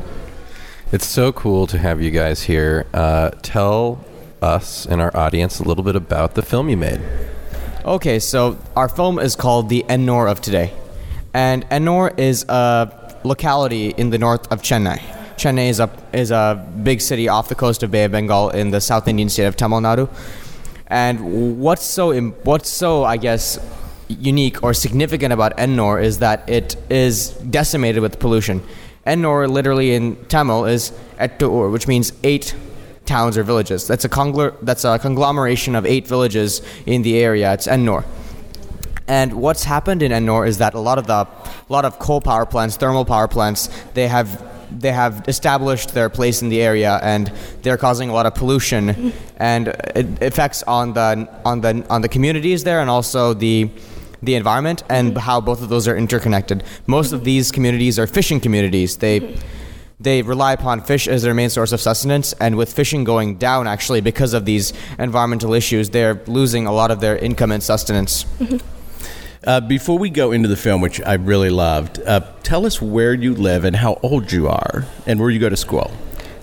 [0.93, 2.87] It's so cool to have you guys here.
[2.95, 4.05] Uh, tell
[4.41, 7.01] us and our audience a little bit about the film you made.
[7.85, 10.73] Okay, so our film is called The Ennor of Today.
[11.35, 14.99] And Ennor is a locality in the north of Chennai.
[15.37, 18.71] Chennai is a, is a big city off the coast of Bay of Bengal in
[18.71, 20.09] the South Indian state of Tamil Nadu.
[20.87, 23.59] And what's so, what's so, I guess,
[24.09, 28.63] unique or significant about Ennor is that it is decimated with pollution.
[29.07, 32.55] Ennore, literally in Tamil, is Ettur, which means eight
[33.05, 33.87] towns or villages.
[33.87, 37.53] That's a, congl- that's a conglomeration of eight villages in the area.
[37.53, 38.05] It's Ennore.
[39.09, 42.21] And what's happened in Ennore is that a lot of the a lot of coal
[42.21, 46.99] power plants, thermal power plants, they have they have established their place in the area
[47.03, 49.69] and they're causing a lot of pollution and
[50.21, 53.71] effects on the on the on the communities there and also the
[54.27, 55.19] the environment and mm-hmm.
[55.19, 56.63] how both of those are interconnected.
[56.87, 58.99] Most of these communities are fishing communities.
[58.99, 59.41] They mm-hmm.
[59.99, 63.67] they rely upon fish as their main source of sustenance, and with fishing going down,
[63.67, 68.25] actually because of these environmental issues, they're losing a lot of their income and sustenance.
[68.39, 68.59] Mm-hmm.
[69.47, 73.15] Uh, before we go into the film, which I really loved, uh, tell us where
[73.15, 75.93] you live and how old you are, and where you go to school.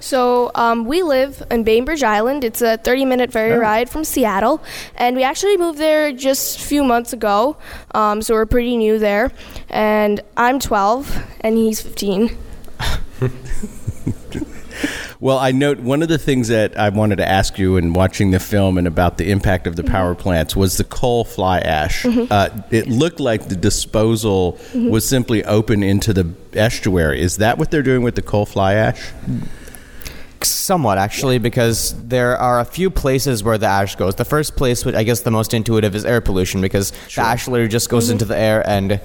[0.04, 2.44] So um, we live in Bainbridge Island.
[2.44, 3.58] It's a 30 minute ferry oh.
[3.58, 4.62] ride from Seattle.
[4.98, 7.56] And we actually moved there just a few months ago.
[7.92, 9.32] Um, so we're pretty new there.
[9.70, 12.38] And I'm 12 and he's 15.
[15.20, 18.32] Well, I note one of the things that I wanted to ask you in watching
[18.32, 19.94] the film and about the impact of the mm-hmm.
[19.94, 22.04] power plants was the coal fly ash.
[22.04, 22.26] Mm-hmm.
[22.30, 24.90] Uh, it looked like the disposal mm-hmm.
[24.90, 27.22] was simply open into the estuary.
[27.22, 29.14] Is that what they're doing with the coal fly ash?
[30.46, 34.16] Somewhat, actually, because there are a few places where the ash goes.
[34.16, 37.24] The first place, which I guess the most intuitive, is air pollution, because sure.
[37.24, 38.14] the ash literally just goes mm-hmm.
[38.14, 38.68] into the air.
[38.68, 39.00] And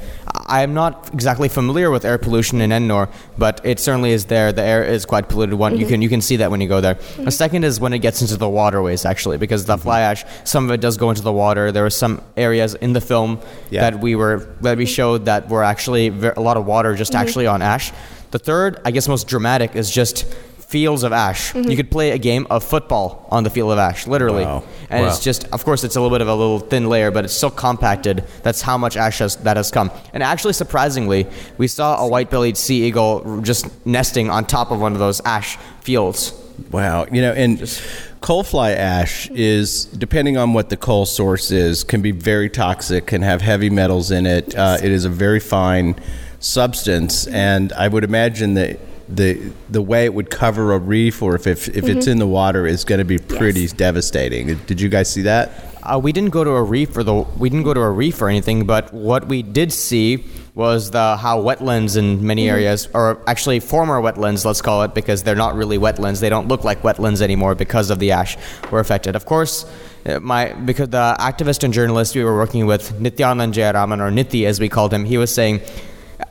[0.47, 4.53] I am not exactly familiar with air pollution in Ennore, but it certainly is there.
[4.53, 5.55] The air is quite polluted.
[5.55, 5.81] One, mm-hmm.
[5.81, 6.95] you can you can see that when you go there.
[6.95, 7.25] Mm-hmm.
[7.25, 10.65] The second is when it gets into the waterways, actually, because the fly ash, some
[10.65, 11.73] of it does go into the water.
[11.73, 13.91] There were some areas in the film yeah.
[13.91, 17.23] that we were that we showed that were actually a lot of water just mm-hmm.
[17.23, 17.93] actually on ash.
[18.31, 20.27] The third, I guess, most dramatic is just
[20.69, 21.55] fields of ash.
[21.55, 21.71] Mm-hmm.
[21.71, 24.45] You could play a game of football on the field of ash, literally.
[24.45, 24.65] Wow.
[24.91, 25.09] And wow.
[25.09, 27.33] it's just, of course, it's a little bit of a little thin layer, but it's
[27.33, 28.23] still compacted.
[28.43, 29.91] That's how much ash has, that has come.
[30.13, 31.27] And actually, surprisingly,
[31.57, 35.57] we saw a white-bellied sea eagle just nesting on top of one of those ash
[35.81, 36.35] fields.
[36.71, 37.81] Wow, you know, and
[38.21, 43.07] coal fly ash is depending on what the coal source is, can be very toxic,
[43.07, 44.55] can have heavy metals in it.
[44.55, 45.97] Uh, it is a very fine
[46.41, 51.35] substance, and I would imagine that the the way it would cover a reef or
[51.35, 51.99] if if, if mm-hmm.
[51.99, 53.73] it's in the water is going to be pretty yes.
[53.73, 54.55] devastating.
[54.67, 55.51] Did you guys see that?
[55.83, 58.21] Uh, we didn't go to a reef or the we didn't go to a reef
[58.21, 62.57] or anything, but what we did see was the how wetlands in many mm-hmm.
[62.57, 66.21] areas, or actually former wetlands, let's call it, because they're not really wetlands.
[66.21, 68.37] They don't look like wetlands anymore because of the ash,
[68.73, 69.15] were affected.
[69.15, 69.65] Of course,
[70.05, 74.47] uh, my because the activist and journalist we were working with, Nityanand Jayaraman or Nithi
[74.47, 75.61] as we called him, he was saying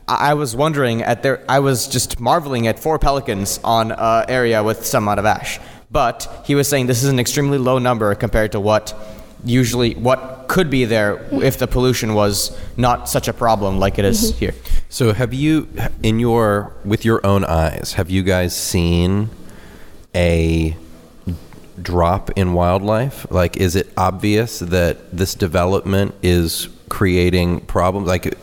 [0.08, 1.44] I was wondering at there.
[1.48, 5.60] I was just marveling at four pelicans on an area with some amount of ash.
[5.90, 8.94] But he was saying this is an extremely low number compared to what
[9.44, 14.04] usually what could be there if the pollution was not such a problem like it
[14.04, 14.38] is mm-hmm.
[14.38, 14.54] here.
[14.88, 15.68] So have you
[16.02, 19.30] in your with your own eyes have you guys seen
[20.14, 20.76] a
[21.80, 23.30] drop in wildlife?
[23.30, 28.36] Like is it obvious that this development is creating problems like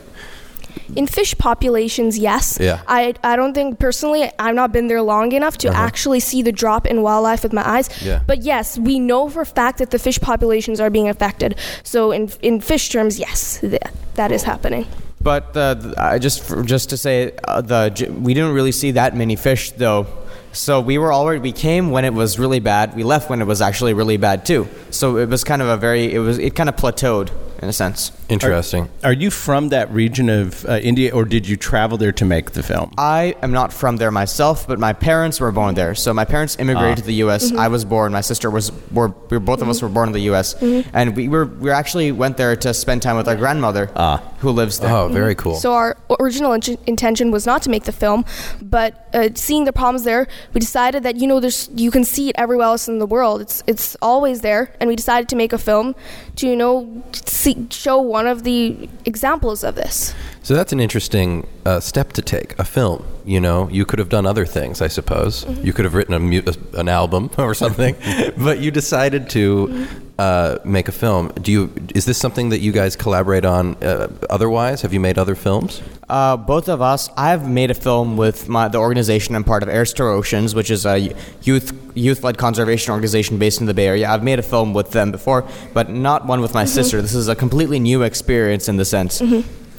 [0.95, 2.58] in fish populations, yes.
[2.60, 2.82] Yeah.
[2.88, 5.82] I, I don't think personally I've not been there long enough to uh-huh.
[5.82, 7.89] actually see the drop in wildlife with my eyes.
[8.04, 8.21] Yeah.
[8.26, 11.58] But yes, we know for a fact that the fish populations are being affected.
[11.84, 14.86] So in in fish terms, yes, that, that is happening.
[15.21, 19.71] But uh, just just to say, uh, the we didn't really see that many fish
[19.71, 20.06] though.
[20.52, 22.95] So we were already we came when it was really bad.
[22.95, 24.67] We left when it was actually really bad too.
[24.91, 27.32] So it was kind of a very it was it kind of plateaued
[27.65, 28.12] in a sense.
[28.30, 28.84] Interesting.
[29.04, 32.25] Are, are you from that region of uh, India, or did you travel there to
[32.25, 32.93] make the film?
[32.97, 35.95] I am not from there myself, but my parents were born there.
[35.95, 37.01] So my parents immigrated ah.
[37.01, 37.47] to the U.S.
[37.47, 37.60] Mm-hmm.
[37.60, 38.12] I was born.
[38.13, 38.71] My sister was.
[38.91, 39.63] Were, we were both mm-hmm.
[39.63, 40.54] of us were born in the U.S.
[40.54, 40.90] Mm-hmm.
[40.94, 44.21] and we were we actually went there to spend time with our grandmother, ah.
[44.46, 44.91] Who lives there.
[44.91, 45.56] Oh, very cool.
[45.56, 48.25] So our original in- intention was not to make the film,
[48.62, 52.29] but uh, seeing the problems there, we decided that you know there's you can see
[52.29, 53.41] it everywhere else in the world.
[53.41, 55.96] It's it's always there, and we decided to make a film
[56.37, 60.13] to you know see, show one of the examples of this.
[60.46, 62.54] So that's an interesting uh, step to take.
[62.60, 65.43] A film, you know, you could have done other things, I suppose.
[65.43, 65.65] Mm-hmm.
[65.65, 66.43] You could have written a mu-
[66.75, 67.96] an album or something,
[68.37, 70.10] but you decided to mm-hmm.
[70.19, 71.29] uh, make a film.
[71.29, 71.73] Do you?
[71.96, 73.73] Is this something that you guys collaborate on?
[73.83, 75.81] Uh, otherwise, have you made other films?
[76.08, 77.10] Uh, both of us.
[77.17, 80.54] I've made a film with my, the organization I'm part of, Heirs To Our Oceans,
[80.54, 84.08] which is a youth youth-led conservation organization based in the Bay Area.
[84.08, 85.43] I've made a film with them before,
[85.73, 86.75] but not one with my mm-hmm.
[86.75, 87.02] sister.
[87.02, 89.23] This is a completely new experience in the sense.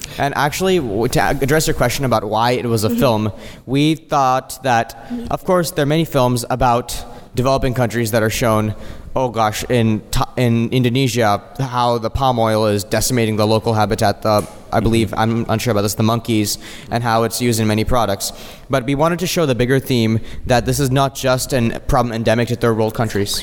[0.07, 0.23] Mm-hmm.
[0.23, 0.79] And actually,
[1.09, 2.99] to address your question about why it was a mm-hmm.
[2.99, 3.33] film,
[3.67, 4.97] we thought that,
[5.31, 7.05] of course, there are many films about
[7.35, 8.75] developing countries that are shown
[9.17, 10.03] oh gosh, in
[10.37, 14.23] in Indonesia, how the palm oil is decimating the local habitat.
[14.23, 16.59] The I believe I'm unsure about this, the monkeys,
[16.91, 18.33] and how it's used in many products.
[18.69, 22.13] But we wanted to show the bigger theme that this is not just a problem
[22.15, 23.43] endemic to third world countries.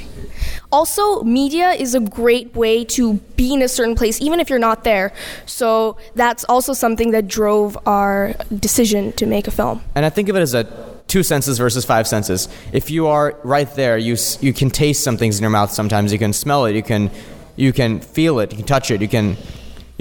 [0.72, 4.60] Also, media is a great way to be in a certain place, even if you're
[4.60, 5.14] not there.
[5.46, 9.82] So that's also something that drove our decision to make a film.
[9.96, 10.64] And I think of it as a
[11.08, 12.50] two senses versus five senses.
[12.72, 15.72] If you are right there, you you can taste some things in your mouth.
[15.72, 16.76] Sometimes you can smell it.
[16.76, 17.12] You can
[17.56, 18.52] you can feel it.
[18.52, 19.02] You can touch it.
[19.02, 19.38] You can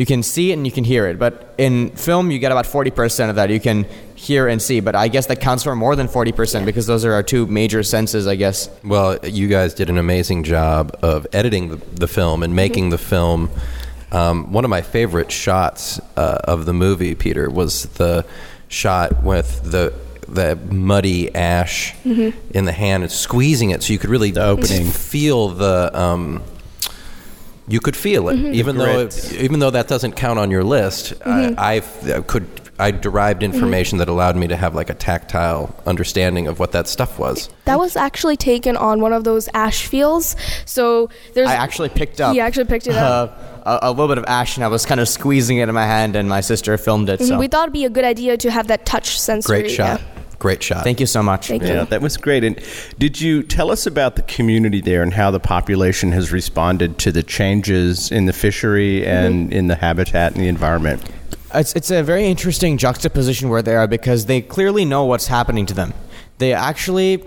[0.03, 1.17] you can see it and you can hear it.
[1.17, 3.51] But in film, you get about forty percent of that.
[3.51, 3.87] You can
[4.17, 4.81] hear and see.
[4.81, 7.47] But I guess that counts for more than forty percent because those are our two
[7.47, 8.27] major senses.
[8.27, 8.69] I guess.
[8.83, 12.99] Well, you guys did an amazing job of editing the, the film and making the
[12.99, 13.49] film.
[14.11, 18.27] Um, one of my favorite shots uh, of the movie, Peter, was the
[18.67, 19.95] shot with the
[20.27, 22.37] the muddy ash mm-hmm.
[22.57, 26.43] in the hand and squeezing it so you could really the opening feel the um,
[27.69, 28.55] you could feel it mm-hmm.
[28.55, 31.55] even though it, even though that doesn't count on your list mm-hmm.
[31.59, 31.83] I,
[32.15, 32.49] I could
[32.79, 33.55] I derived mm-hmm.
[33.55, 37.49] information that allowed me to have like a tactile understanding of what that stuff was.
[37.65, 40.35] That was actually taken on one of those ash fields.
[40.65, 41.49] So there's.
[41.49, 42.35] I actually picked up.
[42.35, 43.39] He actually picked it up.
[43.65, 45.75] Uh, a, a, little bit of ash, and I was kind of squeezing it in
[45.75, 47.21] my hand, and my sister filmed it.
[47.21, 49.61] So we thought it'd be a good idea to have that touch sensory.
[49.61, 50.01] Great shot.
[50.01, 50.22] Yeah.
[50.43, 50.83] Great shot.
[50.83, 51.47] Thank you so much.
[51.47, 51.87] Thank yeah, you.
[51.87, 52.43] that was great.
[52.43, 52.61] And
[52.99, 57.13] did you tell us about the community there and how the population has responded to
[57.13, 59.53] the changes in the fishery and mm-hmm.
[59.53, 61.09] in the habitat and the environment?
[61.55, 65.65] It's, it's a very interesting juxtaposition where they are because they clearly know what's happening
[65.67, 65.95] to them.
[66.39, 67.23] They actually,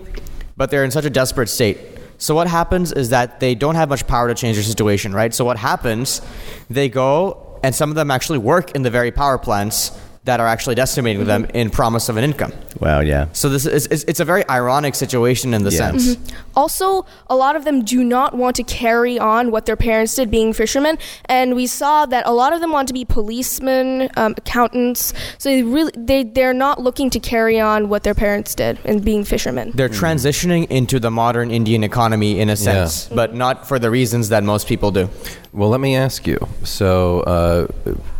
[0.58, 1.78] but they're in such a desperate state.
[2.18, 5.32] So what happens is that they don't have much power to change their situation, right?
[5.32, 6.20] So what happens,
[6.68, 9.90] they go and some of them actually work in the very power plants
[10.26, 11.44] that are actually decimating mm-hmm.
[11.44, 12.52] them in promise of an income.
[12.80, 13.28] Wow, yeah.
[13.32, 15.78] So this is it's, it's a very ironic situation in the yeah.
[15.78, 16.16] sense.
[16.16, 16.50] Mm-hmm.
[16.56, 20.30] Also, a lot of them do not want to carry on what their parents did,
[20.30, 24.34] being fishermen, and we saw that a lot of them want to be policemen, um,
[24.36, 25.14] accountants.
[25.38, 29.04] So they really they they're not looking to carry on what their parents did and
[29.04, 29.70] being fishermen.
[29.74, 30.04] They're mm-hmm.
[30.04, 33.14] transitioning into the modern Indian economy in a sense, yeah.
[33.14, 35.08] but not for the reasons that most people do.
[35.52, 36.38] Well, let me ask you.
[36.64, 37.66] So, uh,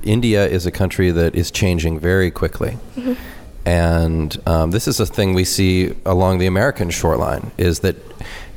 [0.07, 2.79] India is a country that is changing very quickly.
[2.97, 3.15] Mm-hmm.
[3.67, 7.97] And um, this is a thing we see along the American shoreline is that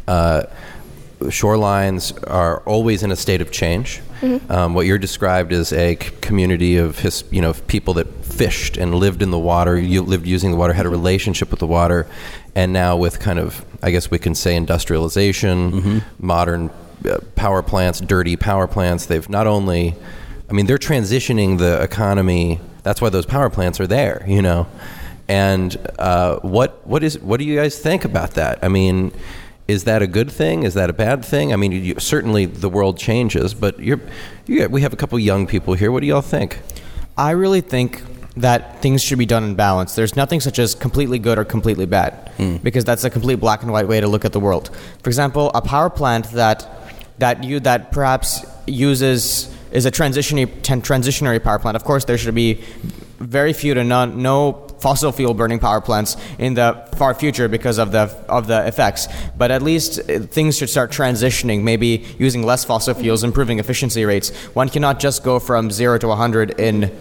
[0.07, 0.43] uh,
[1.21, 4.01] shorelines are always in a state of change.
[4.21, 4.51] Mm-hmm.
[4.51, 8.77] Um, what you're described as a c- community of his, you know people that fished
[8.77, 11.67] and lived in the water, you lived using the water, had a relationship with the
[11.67, 12.05] water,
[12.53, 15.99] and now with kind of I guess we can say industrialization, mm-hmm.
[16.19, 16.69] modern
[17.05, 19.05] uh, power plants, dirty power plants.
[19.05, 19.95] They've not only,
[20.49, 22.59] I mean, they're transitioning the economy.
[22.83, 24.67] That's why those power plants are there, you know.
[25.27, 28.63] And uh, what what is what do you guys think about that?
[28.63, 29.11] I mean,
[29.67, 30.63] is that a good thing?
[30.63, 31.53] Is that a bad thing?
[31.53, 34.01] I mean, you, certainly the world changes, but you're,
[34.47, 35.91] you we have a couple young people here.
[35.91, 36.59] What do y'all think?
[37.15, 38.01] I really think
[38.35, 39.93] that things should be done in balance.
[39.93, 42.63] There's nothing such as completely good or completely bad, mm.
[42.63, 44.75] because that's a complete black and white way to look at the world.
[45.03, 46.67] For example, a power plant that
[47.19, 51.75] that you that perhaps uses is a transitionary power plant.
[51.75, 52.63] Of course, there should be
[53.19, 57.77] very few to none, no fossil fuel burning power plants in the far future because
[57.77, 59.07] of the of the effects.
[59.37, 64.05] But at least uh, things should start transitioning, maybe using less fossil fuels, improving efficiency
[64.05, 64.29] rates.
[64.55, 66.97] One cannot just go from zero to 100 in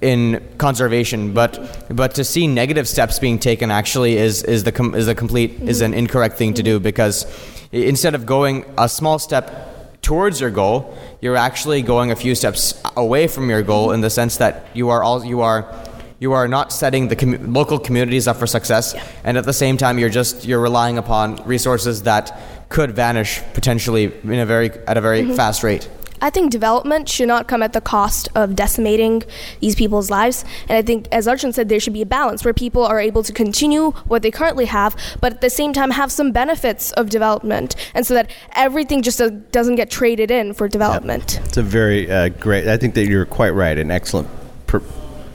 [0.00, 4.94] in conservation, but but to see negative steps being taken actually is is the com-
[4.94, 7.26] is a complete is an incorrect thing to do because
[7.72, 9.67] instead of going a small step
[10.02, 14.10] towards your goal, you're actually going a few steps away from your goal in the
[14.10, 15.74] sense that you are all you are
[16.20, 19.04] you are not setting the com- local communities up for success yeah.
[19.24, 22.36] and at the same time you're just you're relying upon resources that
[22.68, 25.34] could vanish potentially in a very at a very mm-hmm.
[25.34, 25.88] fast rate
[26.20, 29.22] I think development should not come at the cost of decimating
[29.60, 30.44] these people's lives.
[30.68, 33.22] And I think, as Arjun said, there should be a balance where people are able
[33.22, 37.10] to continue what they currently have, but at the same time have some benefits of
[37.10, 37.76] development.
[37.94, 39.20] And so that everything just
[39.52, 41.40] doesn't get traded in for development.
[41.44, 44.28] It's a very uh, great, I think that you're quite right, an excellent
[44.66, 44.82] per-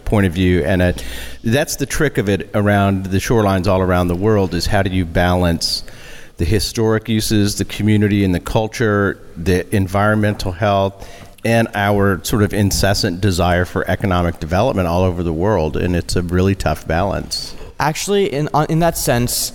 [0.06, 0.64] point of view.
[0.64, 0.94] And uh,
[1.44, 4.90] that's the trick of it around the shorelines all around the world is how do
[4.90, 5.84] you balance
[6.44, 11.10] the historic uses, the community and the culture, the environmental health,
[11.46, 15.78] and our sort of incessant desire for economic development all over the world.
[15.78, 17.56] And it's a really tough balance.
[17.80, 19.52] Actually, in, uh, in that sense,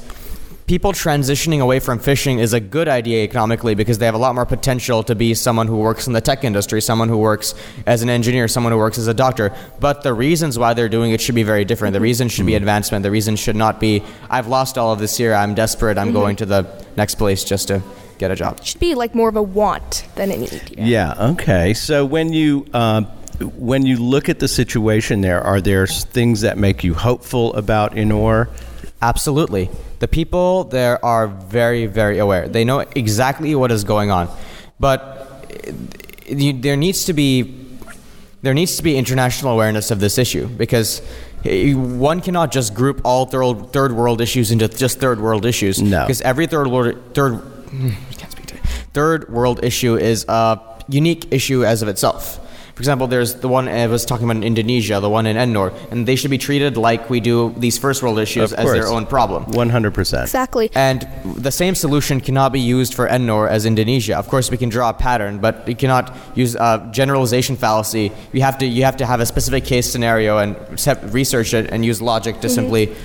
[0.69, 4.35] people transitioning away from fishing is a good idea economically because they have a lot
[4.35, 7.55] more potential to be someone who works in the tech industry, someone who works
[7.87, 9.53] as an engineer, someone who works as a doctor.
[9.81, 11.95] But the reasons why they're doing it should be very different.
[11.95, 12.59] The reason should be mm-hmm.
[12.59, 13.03] advancement.
[13.03, 16.17] The reason should not be, I've lost all of this year, I'm desperate, I'm mm-hmm.
[16.17, 17.83] going to the next place just to
[18.19, 18.59] get a job.
[18.59, 20.77] It should be like more of a want than a need.
[20.77, 20.85] Yeah,
[21.17, 21.75] yeah okay.
[21.75, 22.67] So when you.
[22.73, 23.03] Uh,
[23.41, 27.93] when you look at the situation there, are there things that make you hopeful about
[27.95, 28.49] Ennore?
[29.01, 29.71] Absolutely.
[29.99, 32.49] The people there are very, very aware.
[32.49, 34.29] They know exactly what is going on.
[34.79, 35.47] But
[36.29, 37.55] eh, there needs to be
[38.43, 41.03] there needs to be international awareness of this issue because
[41.45, 45.83] eh, one cannot just group all third, third world issues into just third world issues.
[45.83, 46.05] No.
[46.05, 47.43] Because every third world third
[48.93, 52.45] third world issue is a unique issue as of itself.
[52.79, 55.75] For example, there's the one I was talking about in Indonesia, the one in Ennore,
[55.91, 59.05] and they should be treated like we do these first world issues as their own
[59.05, 59.47] problem.
[59.47, 60.23] 100%.
[60.23, 60.71] Exactly.
[60.77, 64.17] And the same solution cannot be used for Ennore as Indonesia.
[64.17, 68.13] Of course, we can draw a pattern, but you cannot use a generalization fallacy.
[68.33, 70.55] You have to you have to have a specific case scenario and
[71.13, 72.55] research it and use logic to mm-hmm.
[72.55, 72.97] simply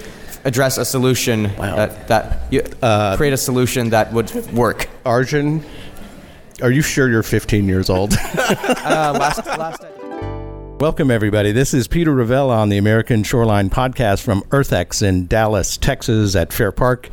[0.45, 1.75] address a solution wow.
[1.75, 4.87] that, that you, uh, create a solution that would work.
[5.05, 5.63] Arjun,
[6.61, 8.13] are you sure you're 15 years old?
[8.37, 9.83] uh, last, last
[10.79, 11.53] Welcome, everybody.
[11.53, 16.51] This is Peter Ravella on the American Shoreline Podcast from EarthX in Dallas, Texas, at
[16.51, 17.09] Fair Park.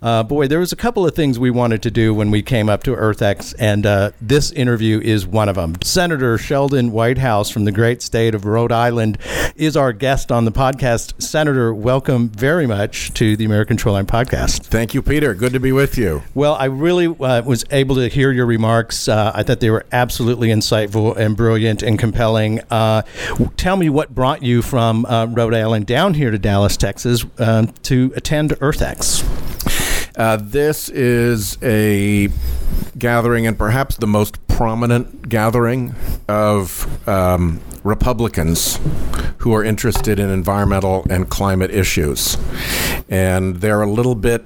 [0.00, 2.70] Uh, boy, there was a couple of things we wanted to do when we came
[2.70, 5.74] up to EarthX, and uh, this interview is one of them.
[5.82, 9.18] Senator Sheldon Whitehouse from the great state of Rhode Island
[9.54, 11.20] is our guest on the podcast.
[11.20, 14.62] Senator, welcome very much to the American Shoreline Podcast.
[14.64, 15.34] Thank you, Peter.
[15.34, 16.22] Good to be with you.
[16.32, 19.08] Well, I really uh, was able to hear your remarks.
[19.08, 22.60] Uh, I thought they were absolutely insightful and brilliant and compelling.
[23.56, 27.68] Tell me what brought you from uh, Rhode Island down here to Dallas, Texas, um,
[27.82, 29.24] to attend EarthX.
[30.16, 32.28] Uh, this is a
[32.98, 35.94] gathering, and perhaps the most prominent gathering
[36.28, 38.78] of um, Republicans
[39.38, 42.36] who are interested in environmental and climate issues.
[43.08, 44.44] And they're a little bit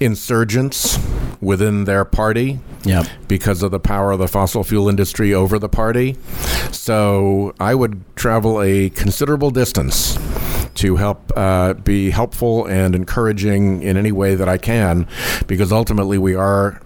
[0.00, 0.98] insurgents
[1.40, 3.06] within their party yep.
[3.28, 6.16] because of the power of the fossil fuel industry over the party.
[6.70, 10.16] So I would travel a considerable distance
[10.76, 15.06] to help uh, be helpful and encouraging in any way that I can,
[15.46, 16.80] because ultimately we are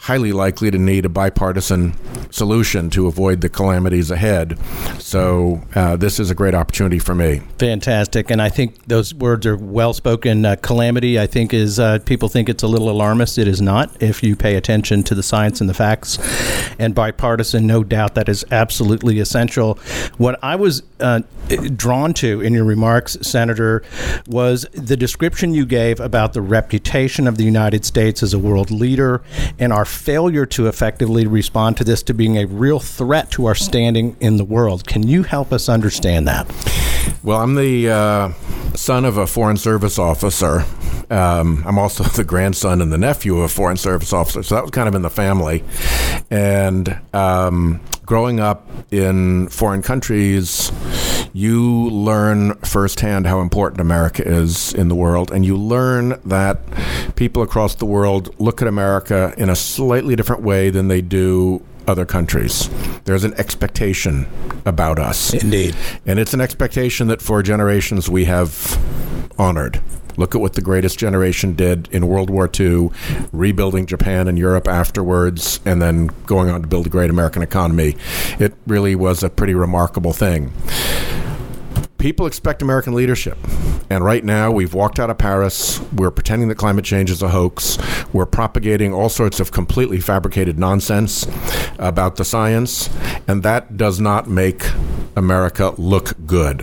[0.00, 1.94] highly likely to need a bipartisan
[2.30, 4.58] solution to avoid the calamities ahead.
[4.98, 7.40] So uh, this is a great opportunity for me.
[7.58, 10.44] Fantastic, and I think those words are well spoken.
[10.44, 13.38] Uh, calamity, I think, is uh, people think it's a little alarmist.
[13.38, 14.02] It is not.
[14.02, 16.18] If you pay attention to the science and the facts,
[16.78, 19.74] and bipartisan, no doubt that is absolutely essential.
[20.18, 21.20] What I was uh,
[21.76, 23.82] drawn to in your remarks, Senator,
[24.26, 28.70] was the description you gave about the reputation of the United States as a world
[28.70, 29.20] leader
[29.58, 33.54] and our failure to effectively respond to this to being a real threat to our
[33.54, 34.86] standing in the world.
[34.86, 36.50] Can you help us understand that?
[37.22, 38.32] Well, I'm the uh,
[38.74, 40.64] son of a Foreign Service officer.
[41.10, 44.62] Um, I'm also the grandson and the nephew of a Foreign Service officer, so that
[44.62, 45.62] was kind of in the family.
[46.30, 50.70] And um, growing up in foreign countries,
[51.36, 56.58] you learn firsthand how important America is in the world, and you learn that
[57.14, 61.62] people across the world look at America in a slightly different way than they do
[61.86, 62.70] other countries.
[63.04, 64.26] There's an expectation
[64.64, 65.34] about us.
[65.34, 65.76] Indeed.
[66.06, 68.78] And it's an expectation that for generations we have
[69.38, 69.82] honored.
[70.16, 72.90] Look at what the greatest generation did in World War II,
[73.32, 77.96] rebuilding Japan and Europe afterwards, and then going on to build a great American economy.
[78.38, 80.52] It really was a pretty remarkable thing
[82.06, 83.36] people expect American leadership.
[83.90, 85.80] And right now, we've walked out of Paris.
[85.92, 87.78] We're pretending that climate change is a hoax.
[88.12, 91.26] We're propagating all sorts of completely fabricated nonsense
[91.80, 92.88] about the science.
[93.26, 94.62] And that does not make
[95.16, 96.58] America look good.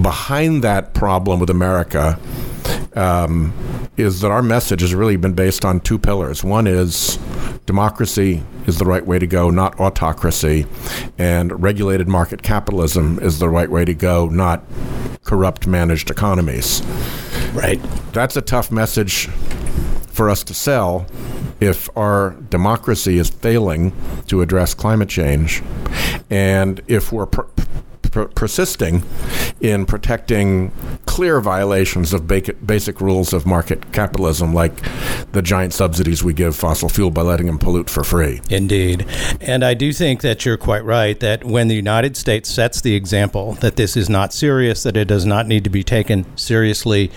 [0.00, 2.16] Behind that problem with America
[2.94, 3.52] um,
[3.96, 6.44] is that our message has really been based on two pillars.
[6.44, 7.18] One is
[7.70, 10.66] democracy is the right way to go, not autocracy,
[11.18, 14.64] and regulated market capitalism is the right way to go, not
[15.22, 16.82] corrupt managed economies.
[17.52, 17.80] Right.
[18.12, 19.28] That's a tough message
[20.08, 21.06] for us to sell
[21.60, 23.92] if our democracy is failing
[24.26, 25.62] to address climate change
[26.28, 27.42] and if we're pr-
[28.10, 29.02] per- persisting
[29.60, 30.72] in protecting
[31.06, 34.72] clear violations of basic, rules of market capitalism, like
[35.32, 38.40] the giant subsidies we give fossil fuel by letting them pollute for free.
[38.50, 39.06] Indeed.
[39.40, 42.94] And I do think that you're quite right that when the United States sets the
[42.94, 47.10] example that this is not serious, that it does not need to be taken seriously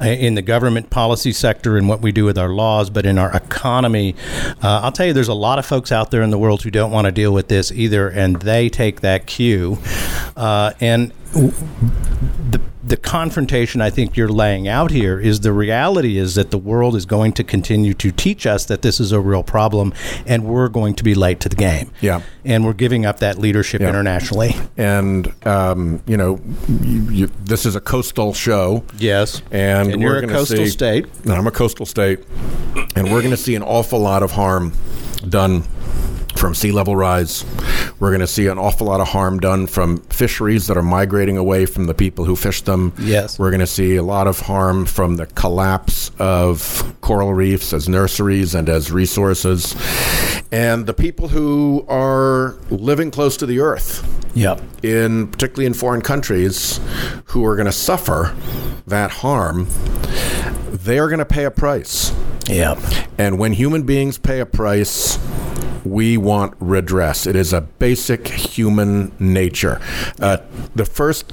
[0.00, 3.18] uh, in the government policy sector and what we do with our laws, but in
[3.18, 4.14] our economy,
[4.62, 6.70] uh, I'll tell you, there's a lot of folks out there in the world who
[6.70, 9.78] don't want to deal with this either, and they take that cue.
[10.40, 16.34] Uh, and the the confrontation I think you're laying out here is the reality is
[16.34, 19.42] that the world is going to continue to teach us that this is a real
[19.42, 19.92] problem,
[20.26, 21.92] and we're going to be late to the game.
[22.00, 23.90] Yeah, and we're giving up that leadership yeah.
[23.90, 24.56] internationally.
[24.78, 26.40] And um, you know,
[26.82, 28.82] you, you, this is a coastal show.
[28.96, 31.06] Yes, and, and you're a coastal see, state.
[31.26, 32.20] I'm a coastal state,
[32.96, 34.72] and we're going to see an awful lot of harm
[35.28, 35.64] done
[36.40, 37.44] from sea level rise.
[38.00, 41.36] We're going to see an awful lot of harm done from fisheries that are migrating
[41.36, 42.94] away from the people who fish them.
[42.98, 43.38] Yes.
[43.38, 47.90] We're going to see a lot of harm from the collapse of coral reefs as
[47.90, 49.76] nurseries and as resources.
[50.50, 54.06] And the people who are living close to the earth.
[54.34, 54.62] Yep.
[54.82, 56.80] In particularly in foreign countries
[57.26, 58.34] who are going to suffer
[58.86, 59.66] that harm,
[60.70, 62.14] they are going to pay a price.
[62.46, 62.78] Yep.
[63.18, 65.18] And when human beings pay a price,
[65.84, 67.26] we want redress.
[67.26, 69.80] It is a basic human nature.
[70.20, 70.38] Uh,
[70.74, 71.32] the first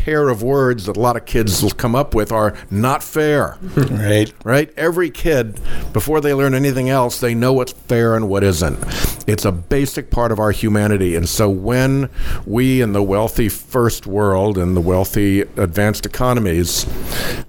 [0.00, 3.58] pair of words that a lot of kids will come up with are not fair.
[3.76, 4.32] right.
[4.44, 4.72] Right?
[4.74, 5.60] Every kid,
[5.92, 8.78] before they learn anything else, they know what's fair and what isn't.
[9.26, 11.16] It's a basic part of our humanity.
[11.16, 12.08] And so when
[12.46, 16.86] we in the wealthy first world and the wealthy advanced economies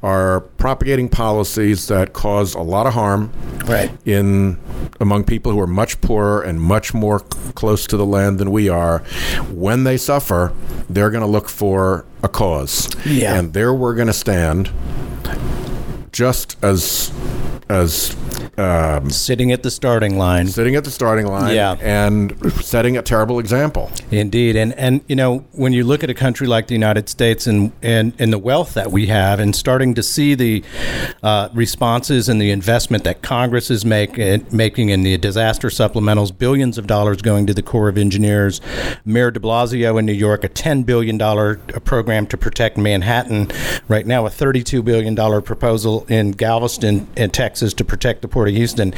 [0.03, 3.31] are propagating policies that cause a lot of harm
[3.65, 3.91] right.
[4.03, 4.59] in
[4.99, 7.21] among people who are much poorer and much more
[7.55, 8.99] close to the land than we are,
[9.49, 10.51] when they suffer,
[10.89, 12.89] they're going to look for a cause.
[13.05, 13.37] Yeah.
[13.37, 14.71] And there we're going to stand
[16.11, 17.11] just as
[17.69, 18.15] as
[18.57, 21.77] um, sitting at the starting line, sitting at the starting line, yeah.
[21.79, 23.89] and setting a terrible example.
[24.11, 27.47] Indeed, and and you know when you look at a country like the United States
[27.47, 30.63] and and, and the wealth that we have, and starting to see the
[31.23, 36.37] uh, responses and the investment that Congress is make, uh, making in the disaster supplementals,
[36.37, 38.59] billions of dollars going to the Corps of Engineers,
[39.05, 41.55] Mayor De Blasio in New York, a ten billion dollar
[41.85, 43.49] program to protect Manhattan,
[43.87, 48.27] right now a thirty two billion dollar proposal in Galveston, in Texas, to protect the
[48.27, 48.93] Port of Houston.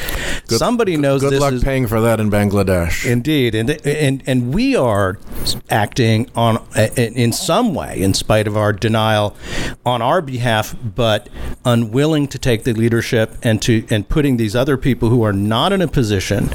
[0.47, 1.21] Good, Somebody knows.
[1.21, 3.09] Good luck is, paying for that in Bangladesh.
[3.09, 5.17] Indeed, and and and we are
[5.69, 6.63] acting on
[6.95, 9.35] in some way, in spite of our denial,
[9.85, 11.29] on our behalf, but
[11.65, 15.73] unwilling to take the leadership and to and putting these other people who are not
[15.73, 16.49] in a position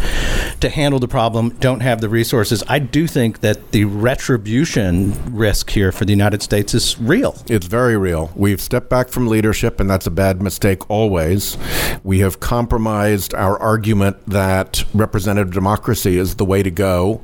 [0.60, 2.62] to handle the problem don't have the resources.
[2.68, 7.36] I do think that the retribution risk here for the United States is real.
[7.46, 8.30] It's very real.
[8.34, 11.56] We've stepped back from leadership, and that's a bad mistake always.
[12.02, 17.20] We have compromised our argument that representative democracy is the way to go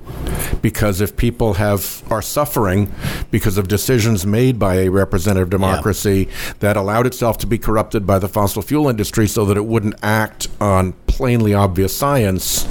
[0.63, 2.93] because if people have are suffering
[3.31, 6.53] because of decisions made by a representative democracy yeah.
[6.61, 9.95] that allowed itself to be corrupted by the fossil fuel industry so that it wouldn't
[10.03, 12.67] act on plainly obvious science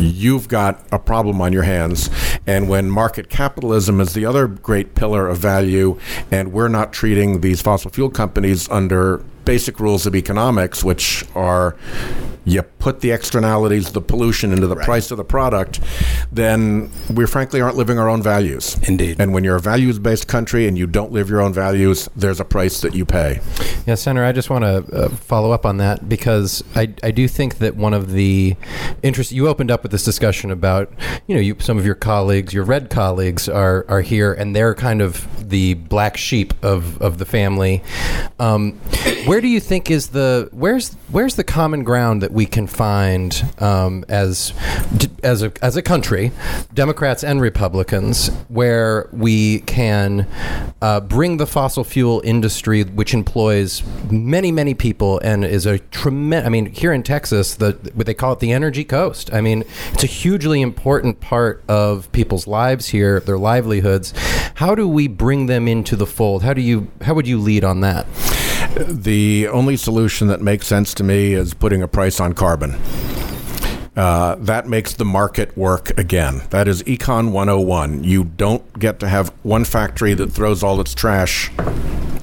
[0.00, 2.10] you've got a problem on your hands.
[2.46, 5.98] And when market capitalism is the other great pillar of value,
[6.30, 11.76] and we're not treating these fossil fuel companies under basic rules of economics, which are
[12.46, 14.84] you put the externalities, the pollution into the right.
[14.84, 15.80] price of the product,
[16.30, 18.76] then we frankly aren't living our own values.
[18.88, 19.20] Indeed.
[19.20, 22.38] And when you're a values based country and you don't live your own values, there's
[22.38, 23.40] a price that you pay.
[23.84, 27.26] Yeah, Senator, I just want to uh, follow up on that because I, I do
[27.26, 28.54] think that one of the
[29.02, 30.92] interests you opened up with this discussion about,
[31.26, 34.74] you know, you, some of your colleagues, your red colleagues are, are here and they're
[34.74, 37.82] kind of the black sheep of, of the family.
[38.38, 38.74] Um,
[39.26, 43.42] where do you think is the where's where's the common ground that we can find
[43.60, 44.52] um, as
[45.22, 46.30] as a as a country,
[46.74, 50.28] Democrats and Republicans, where we can
[50.82, 56.46] uh, bring the fossil fuel industry, which employs many many people and is a tremendous.
[56.46, 59.32] I mean, here in Texas, the what they call it the energy coast.
[59.32, 59.64] I mean,
[59.94, 64.12] it's a hugely important part of people's lives here, their livelihoods.
[64.56, 66.42] How do we bring them into the fold?
[66.42, 68.06] How do you how would you lead on that?
[68.76, 72.78] The only solution that makes sense to me is putting a price on carbon.
[73.96, 76.42] Uh, that makes the market work again.
[76.50, 78.04] That is Econ 101.
[78.04, 81.50] You don't get to have one factory that throws all its trash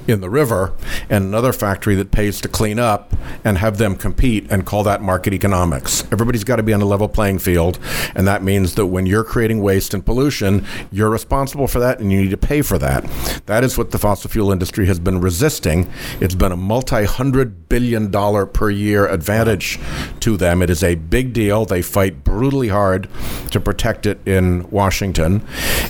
[0.08, 0.74] in the river
[1.10, 3.14] and another factory that pays to clean up
[3.44, 6.04] and have them compete and call that market economics.
[6.12, 7.80] Everybody's got to be on a level playing field,
[8.16, 12.12] and that means that when you're creating waste and pollution, you're responsible for that and
[12.12, 13.04] you need to pay for that.
[13.46, 15.90] That is what the fossil fuel industry has been resisting.
[16.20, 19.80] It's been a multi hundred billion dollar per year advantage
[20.20, 20.62] to them.
[20.62, 21.63] It is a big deal.
[21.66, 23.10] They fight brutally hard
[23.52, 25.46] to protect it in Washington.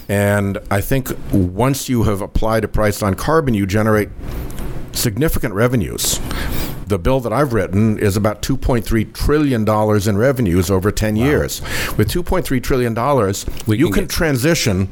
[0.08, 4.10] And I think once you have applied a price on carbon, you generate
[4.92, 6.20] significant revenues.
[6.88, 9.68] The bill that I've written is about $2.3 trillion
[10.10, 11.24] in revenues over 10 wow.
[11.24, 11.62] years.
[11.98, 12.94] With $2.3 trillion,
[13.66, 14.90] we you can, can transition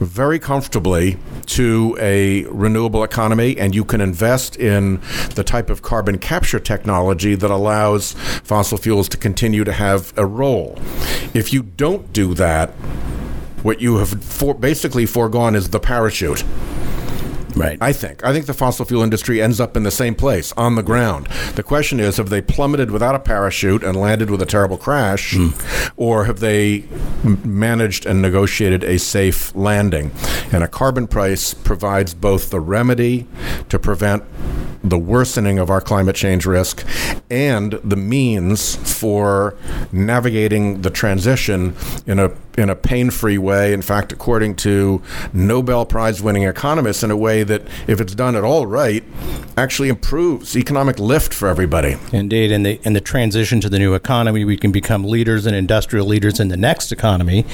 [0.00, 5.00] very comfortably to a renewable economy and you can invest in
[5.34, 10.24] the type of carbon capture technology that allows fossil fuels to continue to have a
[10.24, 10.78] role.
[11.34, 12.70] If you don't do that,
[13.62, 16.44] what you have for basically foregone is the parachute.
[17.58, 17.78] Right.
[17.80, 18.24] I think.
[18.24, 21.26] I think the fossil fuel industry ends up in the same place, on the ground.
[21.54, 25.34] The question is have they plummeted without a parachute and landed with a terrible crash,
[25.34, 25.92] mm.
[25.96, 26.84] or have they
[27.24, 30.10] managed and negotiated a safe landing?
[30.52, 33.26] And a carbon price provides both the remedy
[33.68, 34.24] to prevent
[34.82, 36.84] the worsening of our climate change risk
[37.30, 39.56] and the means for
[39.92, 41.74] navigating the transition
[42.06, 43.72] in a in a pain-free way.
[43.72, 45.00] In fact, according to
[45.32, 49.04] Nobel Prize-winning economists, in a way that, if it's done at all right,
[49.56, 51.96] actually improves economic lift for everybody.
[52.12, 55.56] Indeed, in the in the transition to the new economy, we can become leaders and
[55.56, 57.44] industrial leaders in the next economy.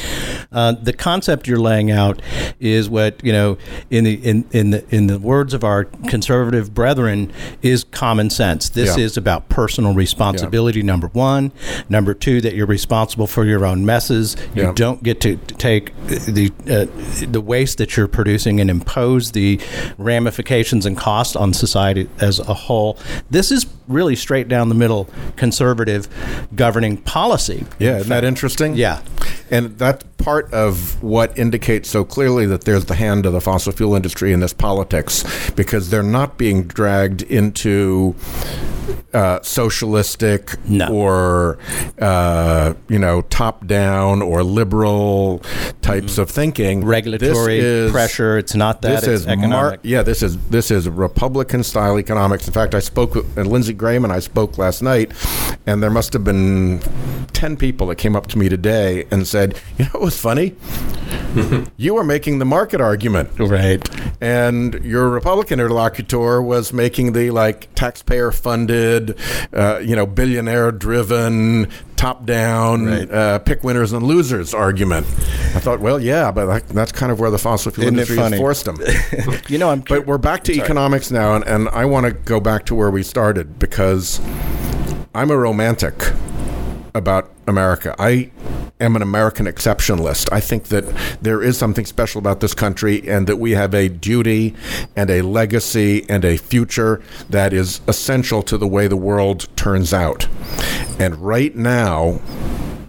[0.52, 2.20] Uh, the concept you're laying out
[2.60, 3.56] is what you know
[3.90, 7.32] in the in in the in the words of our conservative brethren
[7.62, 8.68] is common sense.
[8.68, 9.04] This yeah.
[9.04, 10.80] is about personal responsibility.
[10.80, 10.86] Yeah.
[10.86, 11.52] Number one,
[11.88, 14.36] number two, that you're responsible for your own messes.
[14.54, 14.72] You yeah.
[14.74, 16.86] don't get to take the uh,
[17.30, 19.60] the waste that you're producing and impose the
[19.98, 22.98] ramifications and costs on society as a whole.
[23.30, 26.08] This is really straight down the middle conservative
[26.54, 27.66] governing policy.
[27.78, 28.74] Yeah, isn't that interesting?
[28.74, 29.02] Yeah.
[29.50, 33.72] And that's part of what indicates so clearly that there's the hand of the fossil
[33.72, 38.14] fuel industry in this politics because they're not being dragged into
[39.12, 40.88] uh, socialistic no.
[40.88, 41.58] or
[42.00, 45.38] uh, you know top down or liberal
[45.82, 46.18] types mm.
[46.18, 46.84] of thinking.
[46.84, 48.36] Regulatory is, pressure.
[48.38, 49.02] It's not that.
[49.02, 49.50] This is economic.
[49.50, 52.46] Mar- yeah, this is this is Republican style economics.
[52.46, 55.12] In fact, I spoke with, and Lindsey Graham and I spoke last night,
[55.66, 56.80] and there must have been
[57.32, 60.54] ten people that came up to me today and said, "You know, it was funny."
[61.76, 63.30] you were making the market argument.
[63.38, 63.86] Right.
[64.20, 69.18] And your Republican interlocutor was making the like taxpayer funded,
[69.52, 73.10] uh, you know, billionaire driven, top down, right.
[73.10, 75.06] uh, pick winners and losers argument.
[75.54, 78.36] I thought, well, yeah, but that's kind of where the fossil fuel Isn't industry has
[78.36, 78.78] forced them.
[79.48, 80.64] you know, I'm but we're back to Sorry.
[80.64, 84.20] economics now, and, and I want to go back to where we started because
[85.14, 85.94] I'm a romantic
[86.94, 87.94] about America.
[87.98, 88.30] I
[88.80, 90.28] am an American exceptionalist.
[90.32, 90.84] I think that
[91.20, 94.54] there is something special about this country and that we have a duty
[94.94, 99.92] and a legacy and a future that is essential to the way the world turns
[99.92, 100.28] out.
[100.98, 102.20] And right now,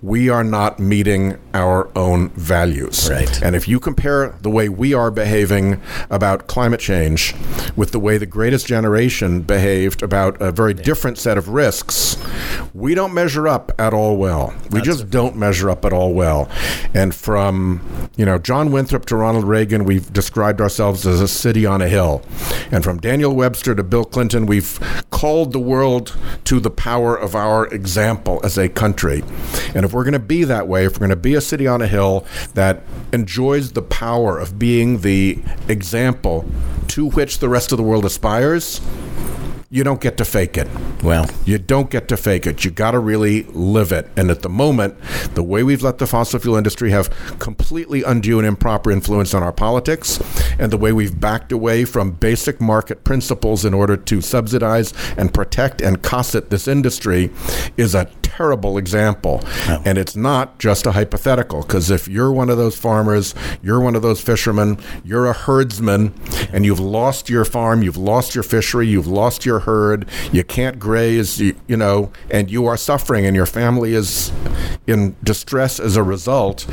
[0.06, 3.10] we are not meeting our own values.
[3.10, 3.42] Right.
[3.42, 5.82] And if you compare the way we are behaving
[6.12, 7.34] about climate change
[7.76, 12.18] with the way the greatest generation behaved about a very different set of risks,
[12.76, 14.54] we don't measure up at all well.
[14.70, 16.52] We That's just don't measure up at all well.
[16.94, 21.66] And from, you know, John Winthrop to Ronald Reagan, we've described ourselves as a city
[21.66, 22.22] on a hill.
[22.70, 24.80] And from Daniel Webster to Bill Clinton, we've
[25.10, 29.24] called the world to the power of our example as a country.
[29.74, 31.68] And if we're going to be that way, if we're going to be a city
[31.68, 32.84] on a hill that
[33.14, 36.44] enjoys the power of being the example
[36.90, 38.82] to which the rest of the world aspires,
[39.70, 40.68] you don't get to fake it.
[41.02, 42.66] Well, you don't get to fake it.
[42.66, 44.10] You got to really live it.
[44.16, 44.96] And at the moment,
[45.34, 49.44] the way we've let the fossil fuel industry have completely undue and improper influence on
[49.44, 50.20] our politics,
[50.60, 55.34] and the way we've backed away from basic market principles in order to subsidize and
[55.34, 57.32] protect and cosset this industry,
[57.78, 59.42] is a terrible example.
[59.68, 59.82] Oh.
[59.86, 63.96] And it's not just a hypothetical, because if you're one of those farmers, you're one
[63.96, 66.14] of those fishermen, you're a herdsman,
[66.52, 70.80] and you've lost your farm, you've lost your fishery, you've lost your herd, you can't
[70.80, 74.32] graze, you, you know, and you are suffering and your family is
[74.88, 76.68] in distress as a result,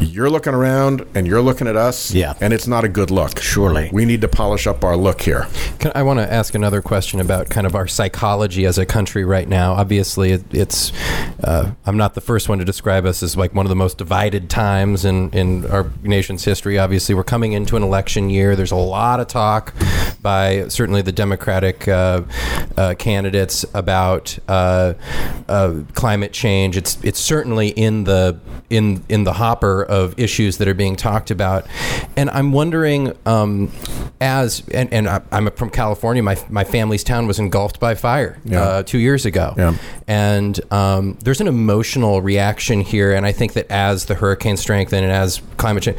[0.00, 2.34] you're looking around and you're looking at us, yeah.
[2.40, 3.40] and it's not a good look.
[3.40, 3.88] Surely.
[3.92, 5.46] We need to polish up our look here.
[5.78, 9.24] Can, I want to ask another question about kind of our psychology as a country
[9.24, 9.72] right now.
[9.74, 10.92] Obviously, it, it's
[11.42, 13.98] uh, I'm not the first one to describe us as like one of the most
[13.98, 16.78] divided times in, in our nation's history.
[16.78, 18.56] Obviously, we're coming into an election year.
[18.56, 19.74] There's a lot of talk
[20.22, 22.22] by certainly the Democratic uh,
[22.76, 24.94] uh, candidates about uh,
[25.48, 26.76] uh, climate change.
[26.76, 28.40] It's it's certainly in the
[28.70, 31.66] in in the hopper of issues that are being talked about,
[32.16, 33.70] and I'm wondering um,
[34.20, 36.22] as and, and I'm from California.
[36.22, 38.62] My my family's town was engulfed by fire yeah.
[38.62, 39.76] uh, two years ago, yeah.
[40.08, 43.12] and um, there's an emotional reaction here.
[43.12, 45.98] And I think that as the hurricane strengthen and as climate change,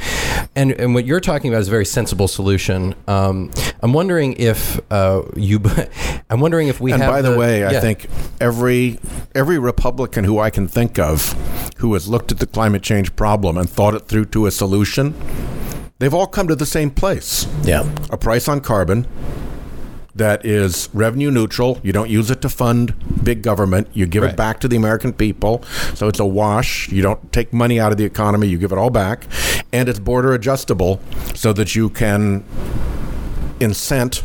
[0.56, 2.96] and and what you're talking about is a very sensible solution.
[3.08, 5.62] Um, I'm wondering if uh, you,
[6.30, 6.92] I'm wondering if we.
[6.92, 7.70] And have by the, the way, yeah.
[7.70, 8.08] I think
[8.40, 9.00] every
[9.34, 11.34] every Republican who I can think of
[11.78, 15.14] who has looked at the climate change problem and thought it through to a solution
[16.00, 17.48] they've all come to the same place.
[17.64, 17.90] Yeah.
[18.10, 19.08] A price on carbon
[20.16, 21.80] that is revenue neutral.
[21.84, 22.94] You don't use it to fund
[23.24, 23.90] big government.
[23.94, 24.32] You give right.
[24.32, 25.64] it back to the American people.
[25.94, 26.90] So it's a wash.
[26.90, 29.28] You don't take money out of the economy, you give it all back.
[29.74, 31.02] And it's border adjustable
[31.34, 32.44] so that you can
[33.60, 34.24] incent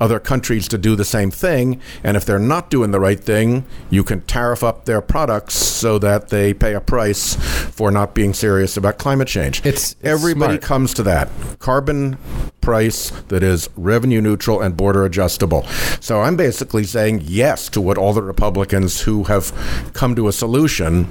[0.00, 1.80] other countries to do the same thing.
[2.02, 5.98] And if they're not doing the right thing, you can tariff up their products so
[5.98, 9.64] that they pay a price for not being serious about climate change.
[9.64, 10.62] It's, it's everybody smart.
[10.62, 12.18] comes to that carbon
[12.60, 15.64] price that is revenue neutral and border adjustable.
[16.00, 19.52] So I'm basically saying yes to what all the Republicans who have
[19.92, 21.08] come to a solution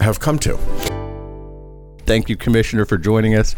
[0.00, 0.89] have come to.
[2.10, 3.54] Thank you, Commissioner, for joining us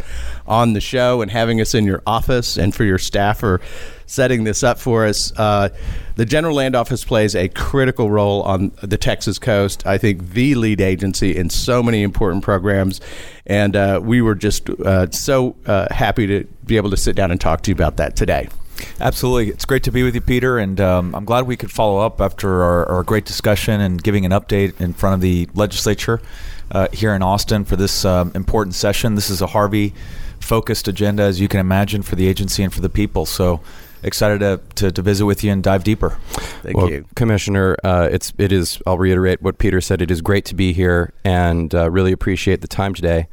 [0.46, 3.62] on the show and having us in your office, and for your staff for
[4.04, 5.32] setting this up for us.
[5.38, 5.70] Uh,
[6.16, 9.86] the General Land Office plays a critical role on the Texas coast.
[9.86, 13.00] I think the lead agency in so many important programs,
[13.46, 17.30] and uh, we were just uh, so uh, happy to be able to sit down
[17.30, 18.50] and talk to you about that today.
[19.00, 19.48] Absolutely.
[19.48, 22.20] It's great to be with you, Peter, and um, I'm glad we could follow up
[22.20, 26.20] after our, our, great discussion and giving an update in front of the legislature
[26.72, 29.14] uh, here in Austin for this um, important session.
[29.14, 29.94] This is a Harvey
[30.40, 33.26] focused agenda, as you can imagine, for the agency and for the people.
[33.26, 33.60] So
[34.02, 36.10] excited to, to, to, visit with you and dive deeper.
[36.62, 37.76] Thank well, you, Commissioner.
[37.84, 38.80] Uh, it's it is.
[38.86, 40.02] I'll reiterate what Peter said.
[40.02, 43.28] It is great to be here and uh, really appreciate the time today.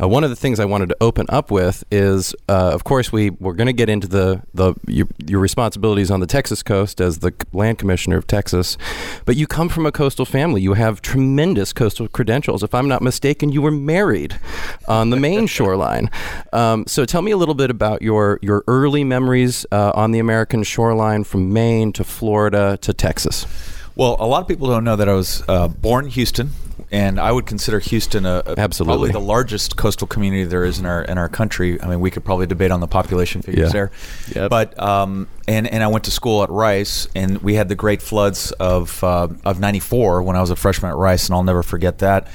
[0.00, 3.12] Uh, one of the things I wanted to open up with is, uh, of course,
[3.12, 7.00] we we're going to get into the the your, your, responsibilities on the Texas coast
[7.00, 8.78] as the land commissioner of Texas,
[9.24, 10.62] but you come from a coastal family.
[10.62, 12.62] You have tremendous coastal credentials.
[12.62, 14.38] If I'm not mistaken, you were married
[14.86, 16.10] on the Maine shoreline.
[16.52, 20.18] Um, so tell me a little bit about your your early memories uh, on the
[20.18, 23.46] American shoreline from Maine to Florida to Texas?
[23.94, 26.50] Well, a lot of people don't know that I was uh, born in Houston,
[26.90, 30.78] and I would consider Houston a, a absolutely probably the largest coastal community there is
[30.78, 31.80] in our in our country.
[31.80, 33.72] I mean, we could probably debate on the population figures yeah.
[33.72, 33.90] there,
[34.34, 34.50] yep.
[34.50, 38.00] but um, and and I went to school at Rice, and we had the great
[38.00, 41.62] floods of uh, of '94 when I was a freshman at Rice, and I'll never
[41.62, 42.28] forget that.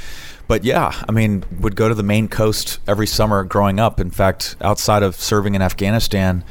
[0.48, 4.00] But yeah, I mean, would go to the Maine coast every summer growing up.
[4.00, 6.44] In fact, outside of serving in Afghanistan.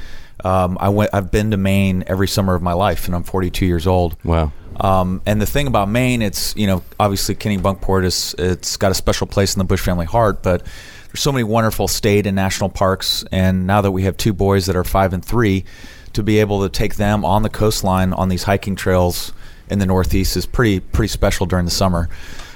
[0.45, 1.11] Um, I went.
[1.13, 4.17] I've been to Maine every summer of my life, and I'm 42 years old.
[4.25, 4.53] Wow.
[4.79, 8.95] Um, and the thing about Maine, it's you know obviously Kennebunkport is it's got a
[8.95, 10.67] special place in the Bush family heart, but
[11.07, 13.25] there's so many wonderful state and national parks.
[13.33, 15.65] And now that we have two boys that are five and three,
[16.13, 19.33] to be able to take them on the coastline on these hiking trails
[19.69, 22.09] in the Northeast is pretty pretty special during the summer.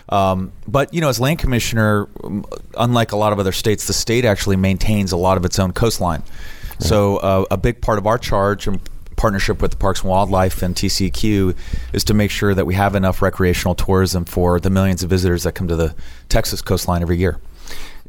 [0.09, 2.09] Um, but you know, as land commissioner,
[2.77, 5.73] unlike a lot of other states, the state actually maintains a lot of its own
[5.73, 6.23] coastline.
[6.81, 8.81] So uh, a big part of our charge and
[9.17, 11.55] partnership with the Parks and Wildlife and TCEQ
[11.93, 15.43] is to make sure that we have enough recreational tourism for the millions of visitors
[15.43, 15.95] that come to the
[16.31, 17.39] Texas coastline every year.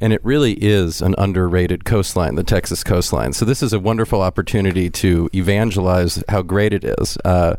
[0.01, 3.33] And it really is an underrated coastline, the Texas coastline.
[3.33, 7.17] So this is a wonderful opportunity to evangelize how great it is.
[7.23, 7.55] Uh,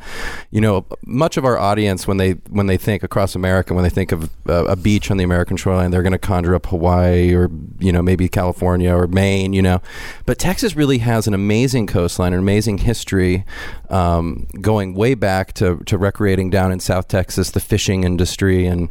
[0.50, 3.90] you know, much of our audience, when they when they think across America, when they
[3.90, 7.32] think of uh, a beach on the American shoreline, they're going to conjure up Hawaii
[7.32, 9.52] or you know maybe California or Maine.
[9.52, 9.80] You know,
[10.26, 13.44] but Texas really has an amazing coastline, an amazing history,
[13.88, 18.88] um, going way back to to recreating down in South Texas, the fishing industry, and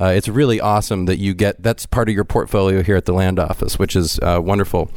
[0.00, 3.12] uh, it's really awesome that you get that's part of your portfolio here at the
[3.12, 4.90] land office, which is uh, wonderful.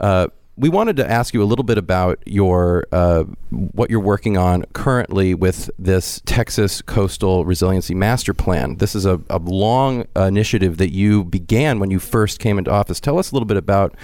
[0.00, 4.36] Uh, we wanted to ask you a little bit about your uh, what you're working
[4.36, 8.76] on currently with this Texas Coastal Resiliency Master Plan.
[8.76, 13.00] This is a, a long initiative that you began when you first came into office.
[13.00, 13.96] Tell us a little bit about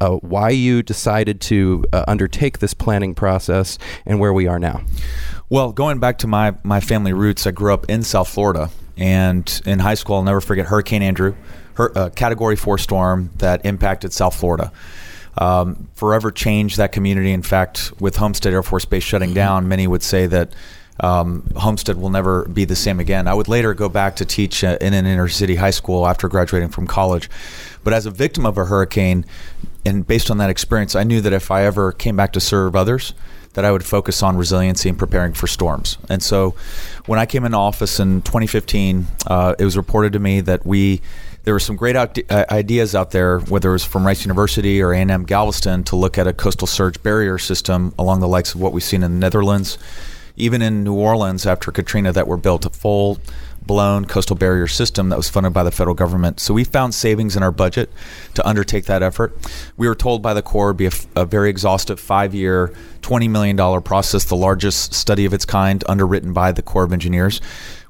[0.00, 4.82] uh, why you decided to uh, undertake this planning process and where we are now.
[5.48, 8.68] Well, going back to my my family roots, I grew up in South Florida.
[8.96, 11.34] And in high school, I'll never forget Hurricane Andrew,
[11.74, 14.72] her, uh, Category 4 storm that impacted South Florida.
[15.36, 17.32] Um, forever changed that community.
[17.32, 19.34] In fact, with Homestead Air Force Base shutting mm-hmm.
[19.34, 20.52] down, many would say that
[21.00, 23.26] um, Homestead will never be the same again.
[23.26, 26.28] I would later go back to teach uh, in an inner city high school after
[26.28, 27.28] graduating from college.
[27.82, 29.24] But as a victim of a hurricane,
[29.84, 32.76] and based on that experience, I knew that if I ever came back to serve
[32.76, 33.12] others,
[33.54, 35.98] that I would focus on resiliency and preparing for storms.
[36.08, 36.54] And so
[37.06, 41.00] when I came into office in 2015, uh, it was reported to me that we
[41.44, 42.08] there were some great uh,
[42.50, 46.26] ideas out there, whether it was from Rice University or A&M Galveston, to look at
[46.26, 49.78] a coastal surge barrier system along the likes of what we've seen in the Netherlands,
[50.36, 53.18] even in New Orleans after Katrina, that were built a full
[53.66, 56.40] blown coastal barrier system that was funded by the federal government.
[56.40, 57.90] So we found savings in our budget
[58.34, 59.36] to undertake that effort.
[59.76, 63.30] We were told by the Corps it'd be a, a very exhaustive five year, $20
[63.30, 67.40] million process, the largest study of its kind underwritten by the Corps of Engineers.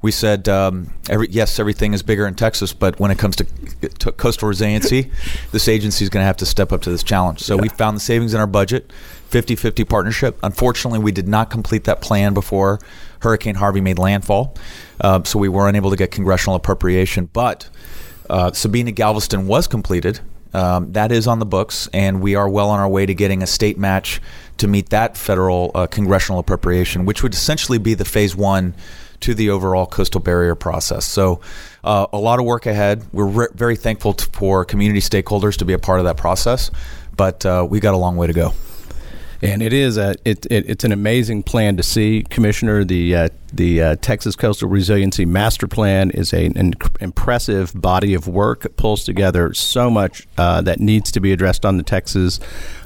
[0.04, 3.44] We said, um, every, yes, everything is bigger in Texas, but when it comes to,
[3.88, 5.10] to coastal resiliency,
[5.50, 7.40] this agency is going to have to step up to this challenge.
[7.40, 7.62] So yeah.
[7.62, 8.92] we found the savings in our budget.
[9.28, 10.38] 50 50 partnership.
[10.42, 12.80] Unfortunately, we did not complete that plan before
[13.20, 14.54] Hurricane Harvey made landfall,
[15.00, 17.30] uh, so we were unable to get congressional appropriation.
[17.32, 17.70] But
[18.28, 20.20] uh, Sabina Galveston was completed.
[20.52, 23.42] Um, that is on the books, and we are well on our way to getting
[23.42, 24.20] a state match
[24.58, 28.74] to meet that federal uh, congressional appropriation, which would essentially be the phase one
[29.20, 31.04] to the overall coastal barrier process.
[31.04, 31.40] So,
[31.82, 33.04] uh, a lot of work ahead.
[33.12, 36.70] We're re- very thankful to, for community stakeholders to be a part of that process,
[37.16, 38.54] but uh, we got a long way to go.
[39.44, 42.82] And it is a it, it, it's an amazing plan to see, Commissioner.
[42.82, 48.26] The uh, the uh, Texas Coastal Resiliency Master Plan is a, an impressive body of
[48.26, 48.64] work.
[48.64, 52.40] It pulls together so much uh, that needs to be addressed on the Texas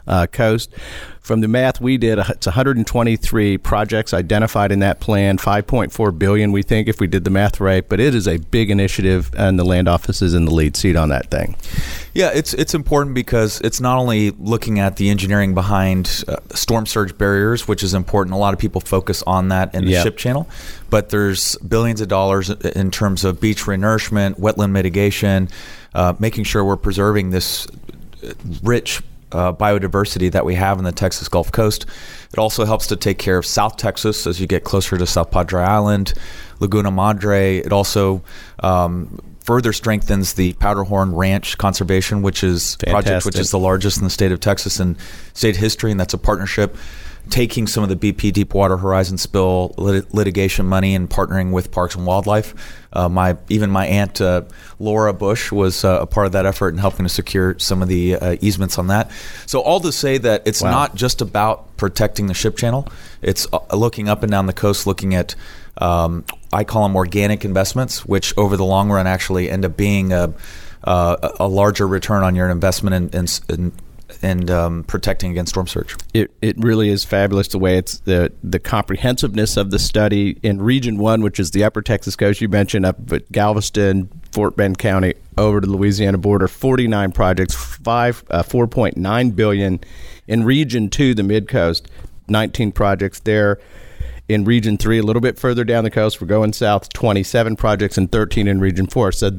[0.08, 0.74] uh, coast.
[1.20, 6.62] From the math we did, it's 123 projects identified in that plan, 5.4 billion we
[6.62, 7.86] think if we did the math right.
[7.86, 10.96] But it is a big initiative, and the land office is in the lead seat
[10.96, 11.54] on that thing.
[12.18, 16.84] Yeah, it's it's important because it's not only looking at the engineering behind uh, storm
[16.84, 18.34] surge barriers, which is important.
[18.34, 20.02] A lot of people focus on that in the yep.
[20.02, 20.48] ship channel,
[20.90, 25.48] but there's billions of dollars in terms of beach renourishment, wetland mitigation,
[25.94, 27.68] uh, making sure we're preserving this
[28.64, 29.00] rich
[29.30, 31.86] uh, biodiversity that we have in the Texas Gulf Coast.
[32.32, 35.30] It also helps to take care of South Texas as you get closer to South
[35.30, 36.14] Padre Island,
[36.58, 37.58] Laguna Madre.
[37.58, 38.24] It also
[38.58, 42.90] um, further strengthens the Powderhorn Ranch conservation, which is Fantastic.
[42.90, 44.94] project which is the largest in the state of Texas in
[45.32, 46.76] state history, and that's a partnership
[47.30, 51.94] taking some of the BP Deepwater Horizon spill lit- litigation money and partnering with Parks
[51.94, 52.54] and Wildlife.
[52.92, 54.42] Uh, my even my aunt uh,
[54.78, 57.88] Laura Bush was uh, a part of that effort and helping to secure some of
[57.88, 59.10] the uh, easements on that.
[59.46, 60.70] So all to say that it's wow.
[60.70, 62.88] not just about protecting the ship channel.
[63.22, 65.34] It's uh, looking up and down the coast, looking at
[65.78, 70.12] um, I call them organic investments, which over the long run actually end up being
[70.12, 70.32] a,
[70.84, 73.72] uh, a larger return on your investment in, in, in
[74.22, 75.96] and um, protecting against storm surge.
[76.14, 80.60] It, it really is fabulous the way it's the the comprehensiveness of the study in
[80.60, 84.78] Region One, which is the Upper Texas coast you mentioned, up at Galveston, Fort Bend
[84.78, 86.48] County, over to the Louisiana border.
[86.48, 89.80] Forty nine projects, five uh, four point nine billion.
[90.26, 91.88] In Region Two, the Mid Coast,
[92.28, 93.58] nineteen projects there
[94.28, 96.20] in Region 3, a little bit further down the coast.
[96.20, 99.12] We're going south, 27 projects and 13 in Region 4.
[99.12, 99.30] So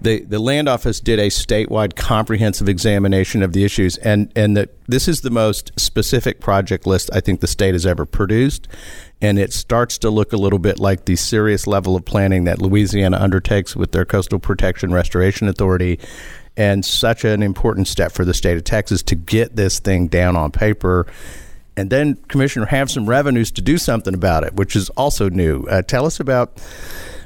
[0.00, 4.68] the, the land office did a statewide comprehensive examination of the issues, and, and the,
[4.86, 8.68] this is the most specific project list I think the state has ever produced.
[9.20, 12.60] And it starts to look a little bit like the serious level of planning that
[12.60, 15.98] Louisiana undertakes with their Coastal Protection Restoration Authority
[16.56, 20.36] and such an important step for the state of Texas to get this thing down
[20.36, 21.06] on paper
[21.78, 25.62] and then commissioner have some revenues to do something about it, which is also new.
[25.64, 26.58] Uh, tell us about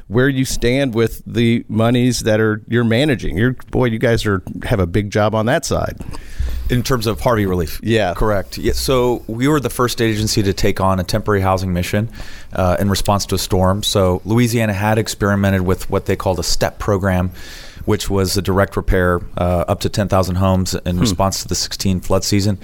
[0.08, 3.38] where you stand with the monies that are you're managing.
[3.38, 5.96] You're boy, you guys are have a big job on that side.
[6.68, 8.58] In terms of Harvey relief, yeah, correct.
[8.58, 12.10] Yeah, so we were the first agency to take on a temporary housing mission
[12.52, 13.82] uh, in response to a storm.
[13.82, 17.30] So Louisiana had experimented with what they called a STEP program,
[17.86, 21.00] which was a direct repair uh, up to 10,000 homes in hmm.
[21.00, 22.58] response to the 16 flood season.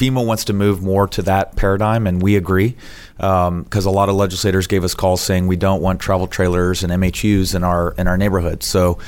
[0.00, 2.74] FEMA wants to move more to that paradigm, and we agree
[3.16, 6.82] because um, a lot of legislators gave us calls saying we don't want travel trailers
[6.82, 8.62] and MHUs in our in our neighborhood.
[8.62, 8.98] So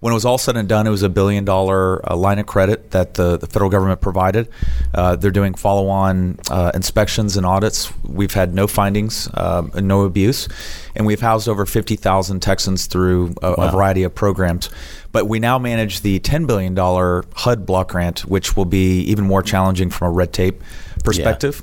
[0.00, 2.44] when it was all said and done, it was a billion dollar uh, line of
[2.44, 4.48] credit that the, the federal government provided.
[4.92, 7.90] Uh, they're doing follow on uh, inspections and audits.
[8.02, 10.48] We've had no findings, uh, no abuse,
[10.94, 13.68] and we've housed over 50,000 Texans through a, wow.
[13.68, 14.68] a variety of programs.
[15.12, 19.42] But we now manage the $10 billion HUD block grant, which will be even more
[19.42, 20.62] challenging from a red tape
[21.04, 21.62] perspective,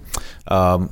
[0.49, 0.73] yeah.
[0.73, 0.89] um,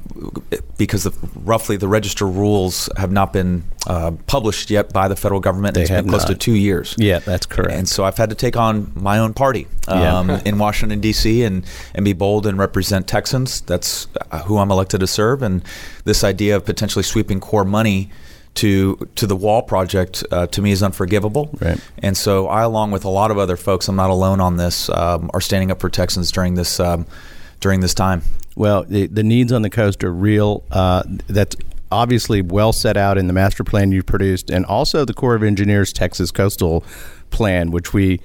[0.77, 5.39] because the, roughly the register rules have not been uh, published yet by the federal
[5.39, 5.75] government.
[5.75, 6.29] They it's been close not.
[6.29, 6.95] to two years.
[6.97, 7.73] Yeah, that's correct.
[7.73, 10.41] And so I've had to take on my own party um, yeah.
[10.45, 11.43] in Washington D.C.
[11.43, 13.61] and and be bold and represent Texans.
[13.61, 15.41] That's uh, who I'm elected to serve.
[15.41, 15.63] And
[16.05, 18.09] this idea of potentially sweeping Corps money
[18.57, 21.49] to to the wall project uh, to me is unforgivable.
[21.61, 21.79] Right.
[21.99, 24.89] And so I, along with a lot of other folks, I'm not alone on this,
[24.89, 27.05] um, are standing up for Texans during this um,
[27.59, 28.21] during this time.
[28.55, 30.63] Well, the, the needs on the coast are real.
[30.71, 31.55] Uh, that's
[31.91, 35.43] obviously well set out in the master plan you produced, and also the Corps of
[35.43, 36.83] Engineers Texas Coastal
[37.29, 38.19] Plan, which we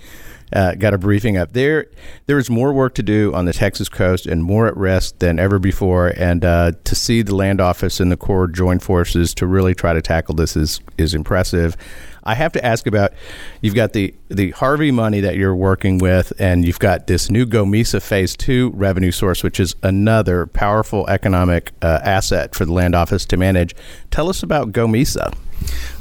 [0.52, 1.86] uh, got a briefing up there.
[2.26, 5.38] There is more work to do on the Texas coast and more at risk than
[5.38, 6.08] ever before.
[6.08, 9.92] And uh, to see the land office and the Corps join forces to really try
[9.92, 11.76] to tackle this is is impressive.
[12.24, 13.12] I have to ask about
[13.60, 17.44] you've got the the Harvey money that you're working with, and you've got this new
[17.44, 22.94] GOMESA Phase Two revenue source, which is another powerful economic uh, asset for the land
[22.94, 23.74] office to manage.
[24.10, 25.34] Tell us about GOMESA.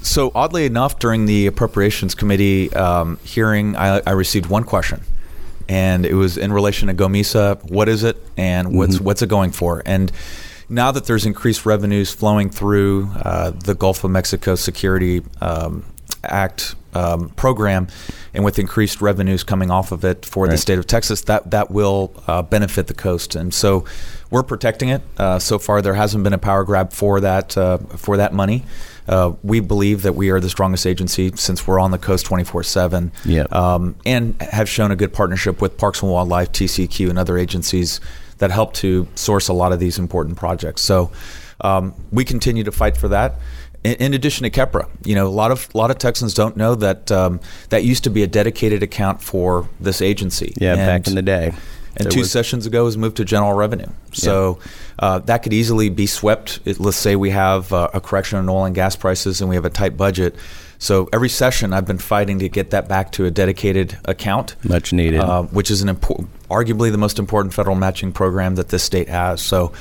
[0.02, 5.02] So, oddly enough, during the Appropriations Committee um, hearing, I, I, received one question,
[5.70, 7.70] and it was in relation to GOMESA.
[7.70, 9.06] What is it, and what's mm-hmm.
[9.06, 9.84] what's it going for?
[9.86, 10.12] And
[10.70, 15.84] now that there's increased revenues flowing through uh, the Gulf of Mexico Security um,
[16.24, 17.88] Act um, program,
[18.34, 20.52] and with increased revenues coming off of it for right.
[20.52, 23.36] the state of Texas, that that will uh, benefit the coast.
[23.36, 23.86] And so,
[24.32, 25.02] we're protecting it.
[25.18, 28.64] Uh, so far, there hasn't been a power grab for that uh, for that money.
[29.08, 32.64] Uh, we believe that we are the strongest agency since we're on the coast 24
[32.64, 33.12] 7
[33.52, 38.00] um, and have shown a good partnership with Parks and Wildlife, TCEQ, and other agencies
[38.38, 40.82] that help to source a lot of these important projects.
[40.82, 41.12] So
[41.62, 43.36] um, we continue to fight for that.
[43.84, 46.56] In, in, addition to CEPRA, you know, a lot of a lot of Texans don't
[46.56, 47.40] know that um,
[47.70, 50.54] that used to be a dedicated account for this agency.
[50.58, 51.54] Yeah, and, back in the day
[51.96, 53.88] and two was, sessions ago was moved to general revenue.
[54.14, 54.68] So yeah.
[55.00, 56.60] uh, that could easily be swept.
[56.66, 59.56] It, let's say we have uh, a correction in oil and gas prices and we
[59.56, 60.36] have a tight budget.
[60.80, 64.92] So every session, I've been fighting to get that back to a dedicated account, much
[64.92, 68.82] needed, uh, which is an important, arguably the most important federal matching program that this
[68.82, 69.42] state has.
[69.44, 69.74] So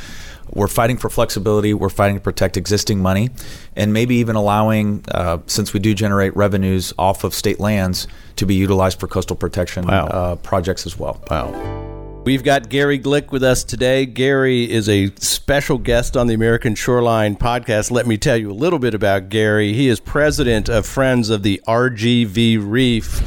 [0.53, 1.73] we're fighting for flexibility.
[1.73, 3.31] We're fighting to protect existing money,
[3.77, 8.07] and maybe even allowing, uh, since we do generate revenues off of state lands,
[8.37, 10.07] to be utilized for coastal protection wow.
[10.07, 11.23] uh, projects as well.
[11.31, 11.89] Wow.
[12.23, 14.05] We've got Gary Glick with us today.
[14.05, 17.91] Gary is a special guest on the American Shoreline podcast.
[17.91, 19.73] Let me tell you a little bit about Gary.
[19.73, 23.23] He is president of Friends of the RGV Reef,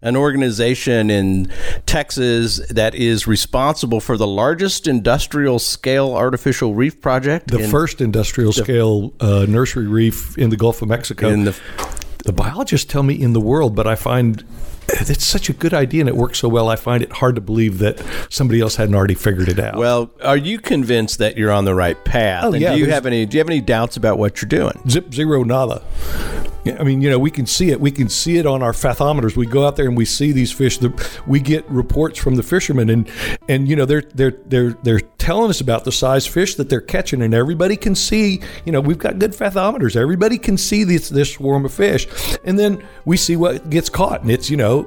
[0.00, 1.52] an organization in
[1.84, 7.48] Texas that is responsible for the largest industrial scale artificial reef project.
[7.48, 11.28] The first industrial scale uh, nursery reef in the Gulf of Mexico.
[11.28, 11.60] In the,
[12.24, 14.42] the biologists tell me in the world, but I find
[14.92, 16.68] it's such a good idea and it works so well.
[16.68, 19.76] I find it hard to believe that somebody else hadn't already figured it out.
[19.76, 22.44] Well, are you convinced that you're on the right path?
[22.44, 23.26] Oh, and yeah, do you have any?
[23.26, 24.80] Do you have any doubts about what you're doing?
[24.88, 25.82] Zip zero nada.
[26.66, 27.80] I mean, you know, we can see it.
[27.80, 29.36] We can see it on our fathometers.
[29.36, 30.78] We go out there and we see these fish.
[31.26, 33.08] We get reports from the fishermen, and
[33.48, 36.80] and you know they're they're they're they're telling us about the size fish that they're
[36.80, 38.40] catching, and everybody can see.
[38.64, 39.96] You know, we've got good fathometers.
[39.96, 42.06] Everybody can see this this swarm of fish,
[42.44, 44.84] and then we see what gets caught, and it's you know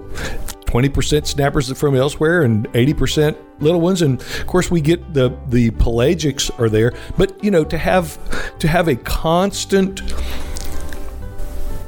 [0.73, 5.69] 20% snappers from elsewhere and 80% little ones and of course we get the the
[5.71, 8.17] pelagics are there but you know to have
[8.57, 10.01] to have a constant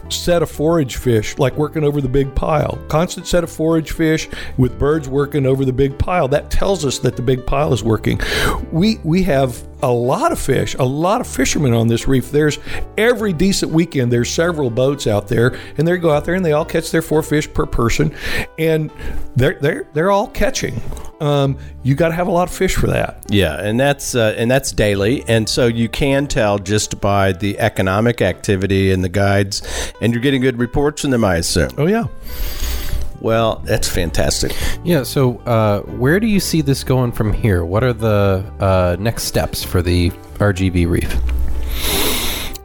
[0.10, 2.80] set of forage fish, like working over the big pile.
[2.88, 4.28] Constant set of forage fish
[4.58, 6.28] with birds working over the big pile.
[6.28, 8.20] That tells us that the big pile is working.
[8.72, 12.32] We we have a lot of fish, a lot of fishermen on this reef.
[12.32, 12.60] There's
[12.98, 16.54] every decent weekend, there's several boats out there, and they go out there and they
[16.54, 18.14] all catch their four fish per person,
[18.58, 18.92] and
[19.36, 20.82] they're they're they're all catching.
[21.20, 23.24] Um, you got to have a lot of fish for that.
[23.30, 27.60] Yeah, and that's uh, and that's daily, and so you can tell just by the
[27.60, 31.24] economic activity and the guides, and you're getting good reports from them.
[31.24, 31.72] I assume.
[31.78, 32.08] Oh yeah.
[33.26, 34.56] Well, that's fantastic.
[34.84, 35.02] Yeah.
[35.02, 37.66] So, uh, where do you see this going from here?
[37.66, 41.12] What are the uh, next steps for the RGV Reef?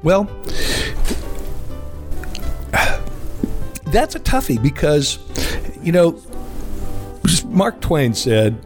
[0.02, 0.24] Well,
[3.86, 5.18] that's a toughie because,
[5.82, 6.20] you know,
[7.46, 8.58] Mark Twain said,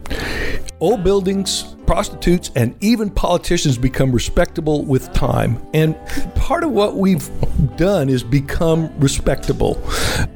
[0.81, 5.61] old buildings prostitutes, and even politicians become respectable with time.
[5.73, 5.95] And
[6.35, 7.29] part of what we've
[7.77, 9.81] done is become respectable.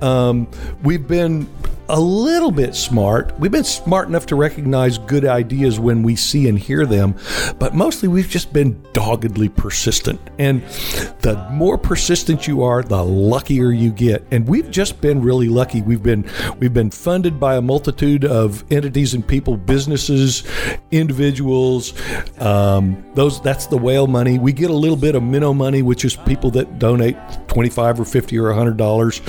[0.01, 0.49] Um,
[0.83, 1.47] we've been
[1.89, 3.37] a little bit smart.
[3.39, 7.15] We've been smart enough to recognize good ideas when we see and hear them,
[7.57, 10.21] but mostly we've just been doggedly persistent.
[10.37, 10.61] And
[11.21, 14.25] the more persistent you are, the luckier you get.
[14.31, 15.81] And we've just been really lucky.
[15.81, 16.29] We've been
[16.59, 20.43] we've been funded by a multitude of entities and people, businesses,
[20.91, 21.93] individuals.
[22.39, 24.37] Um, those that's the whale money.
[24.37, 27.17] We get a little bit of minnow money, which is people that donate
[27.47, 29.21] twenty five or fifty or hundred dollars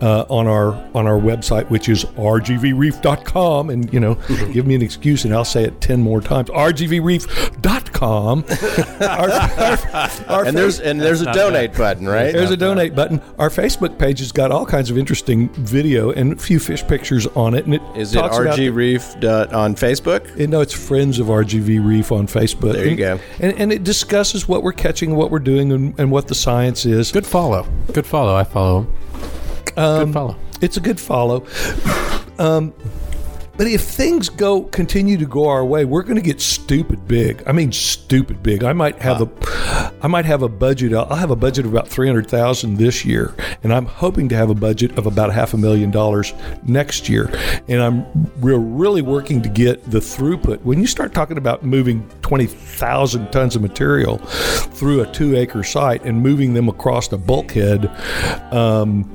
[0.00, 3.70] uh, on our on our website, which is rgvreef.com.
[3.70, 4.14] And you know,
[4.52, 6.50] give me an excuse, and I'll say it ten more times.
[6.50, 8.44] rgvreef.com.
[9.00, 12.32] our, our, our and there's and there's a donate button, right?
[12.32, 13.20] There's a donate button.
[13.38, 17.26] Our Facebook page has got all kinds of interesting video and a few fish pictures
[17.28, 17.64] on it.
[17.64, 19.14] And it is it RG Reef
[19.54, 20.36] on Facebook?
[20.38, 22.72] You know, it's Friends of RGV Reef on Facebook.
[22.72, 23.20] There you and, go.
[23.40, 26.84] And, and it discusses what we're catching, what we're doing, and, and what the science
[26.84, 27.12] is.
[27.12, 27.66] Good follow.
[27.92, 28.34] Good follow.
[28.34, 28.86] I follow.
[29.76, 30.36] Um, good follow.
[30.64, 31.46] It's a good follow.
[32.38, 32.72] Um,
[33.56, 37.42] but if things go continue to go our way, we're going to get stupid big.
[37.46, 38.64] I mean, stupid big.
[38.64, 40.92] I might have a, I might have a budget.
[40.92, 44.36] I'll have a budget of about three hundred thousand this year, and I'm hoping to
[44.36, 47.30] have a budget of about half a million dollars next year.
[47.68, 50.62] And I'm we're really working to get the throughput.
[50.62, 55.62] When you start talking about moving twenty thousand tons of material through a two acre
[55.62, 57.86] site and moving them across a bulkhead,
[58.52, 59.08] um,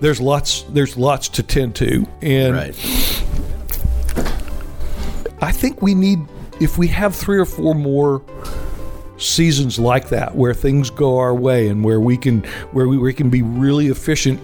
[0.00, 2.54] there's lots there's lots to tend to, and.
[2.54, 3.13] Right
[5.44, 6.20] I think we need,
[6.58, 8.22] if we have three or four more
[9.18, 12.42] seasons like that where things go our way and where we can
[12.72, 14.40] where we, we can be really efficient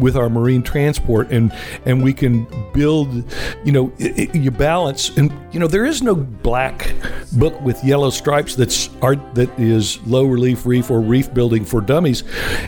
[0.00, 1.52] with our marine transport and
[1.84, 3.24] and we can build
[3.64, 5.16] you know you balance.
[5.16, 6.94] And you know there is no black
[7.32, 11.80] book with yellow stripes that's art that is low relief reef or reef building for
[11.80, 12.24] dummies.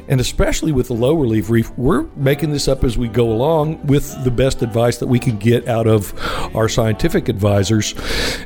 [0.09, 3.87] And especially with the low relief reef we're making this up as we go along
[3.87, 6.15] with the best advice that we can get out of
[6.55, 7.95] our scientific advisors.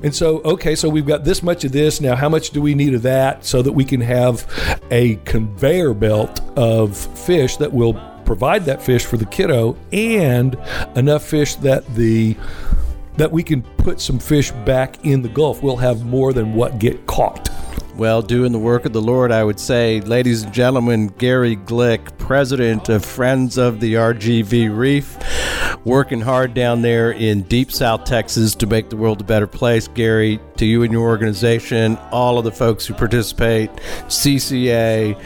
[0.02, 2.00] And so okay so we've got this much of this.
[2.00, 4.46] Now how much do we need of that so that we can have
[4.90, 7.94] a conveyor belt of fish that will
[8.24, 10.56] provide that fish for the kiddo and
[10.96, 12.36] enough fish that the
[13.16, 15.62] that we can put some fish back in the Gulf.
[15.62, 17.48] We'll have more than what get caught.
[17.96, 22.18] Well, doing the work of the Lord, I would say, ladies and gentlemen, Gary Glick,
[22.18, 25.16] president of Friends of the RGV Reef,
[25.84, 29.86] working hard down there in deep South Texas to make the world a better place.
[29.86, 33.70] Gary, to you and your organization, all of the folks who participate,
[34.08, 35.16] CCA,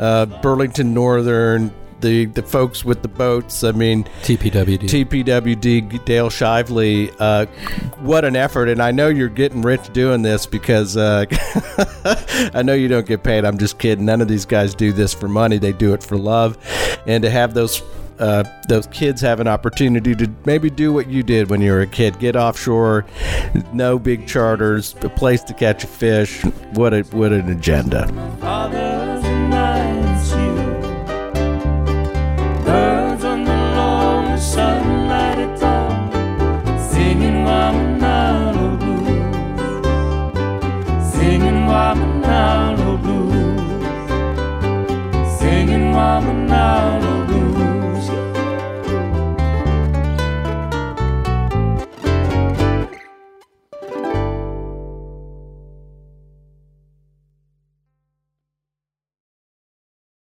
[0.00, 1.74] uh, Burlington Northern,
[2.04, 3.64] the the folks with the boats.
[3.64, 7.12] I mean, TPWD, TPWD, Dale Shively.
[7.18, 7.46] Uh,
[8.00, 8.68] what an effort!
[8.68, 11.24] And I know you're getting rich doing this because uh,
[12.54, 13.44] I know you don't get paid.
[13.44, 14.04] I'm just kidding.
[14.04, 15.58] None of these guys do this for money.
[15.58, 16.58] They do it for love,
[17.06, 17.82] and to have those
[18.18, 21.80] uh, those kids have an opportunity to maybe do what you did when you were
[21.80, 23.04] a kid get offshore
[23.72, 26.44] no big charters a place to catch a fish
[26.74, 28.06] what a what an agenda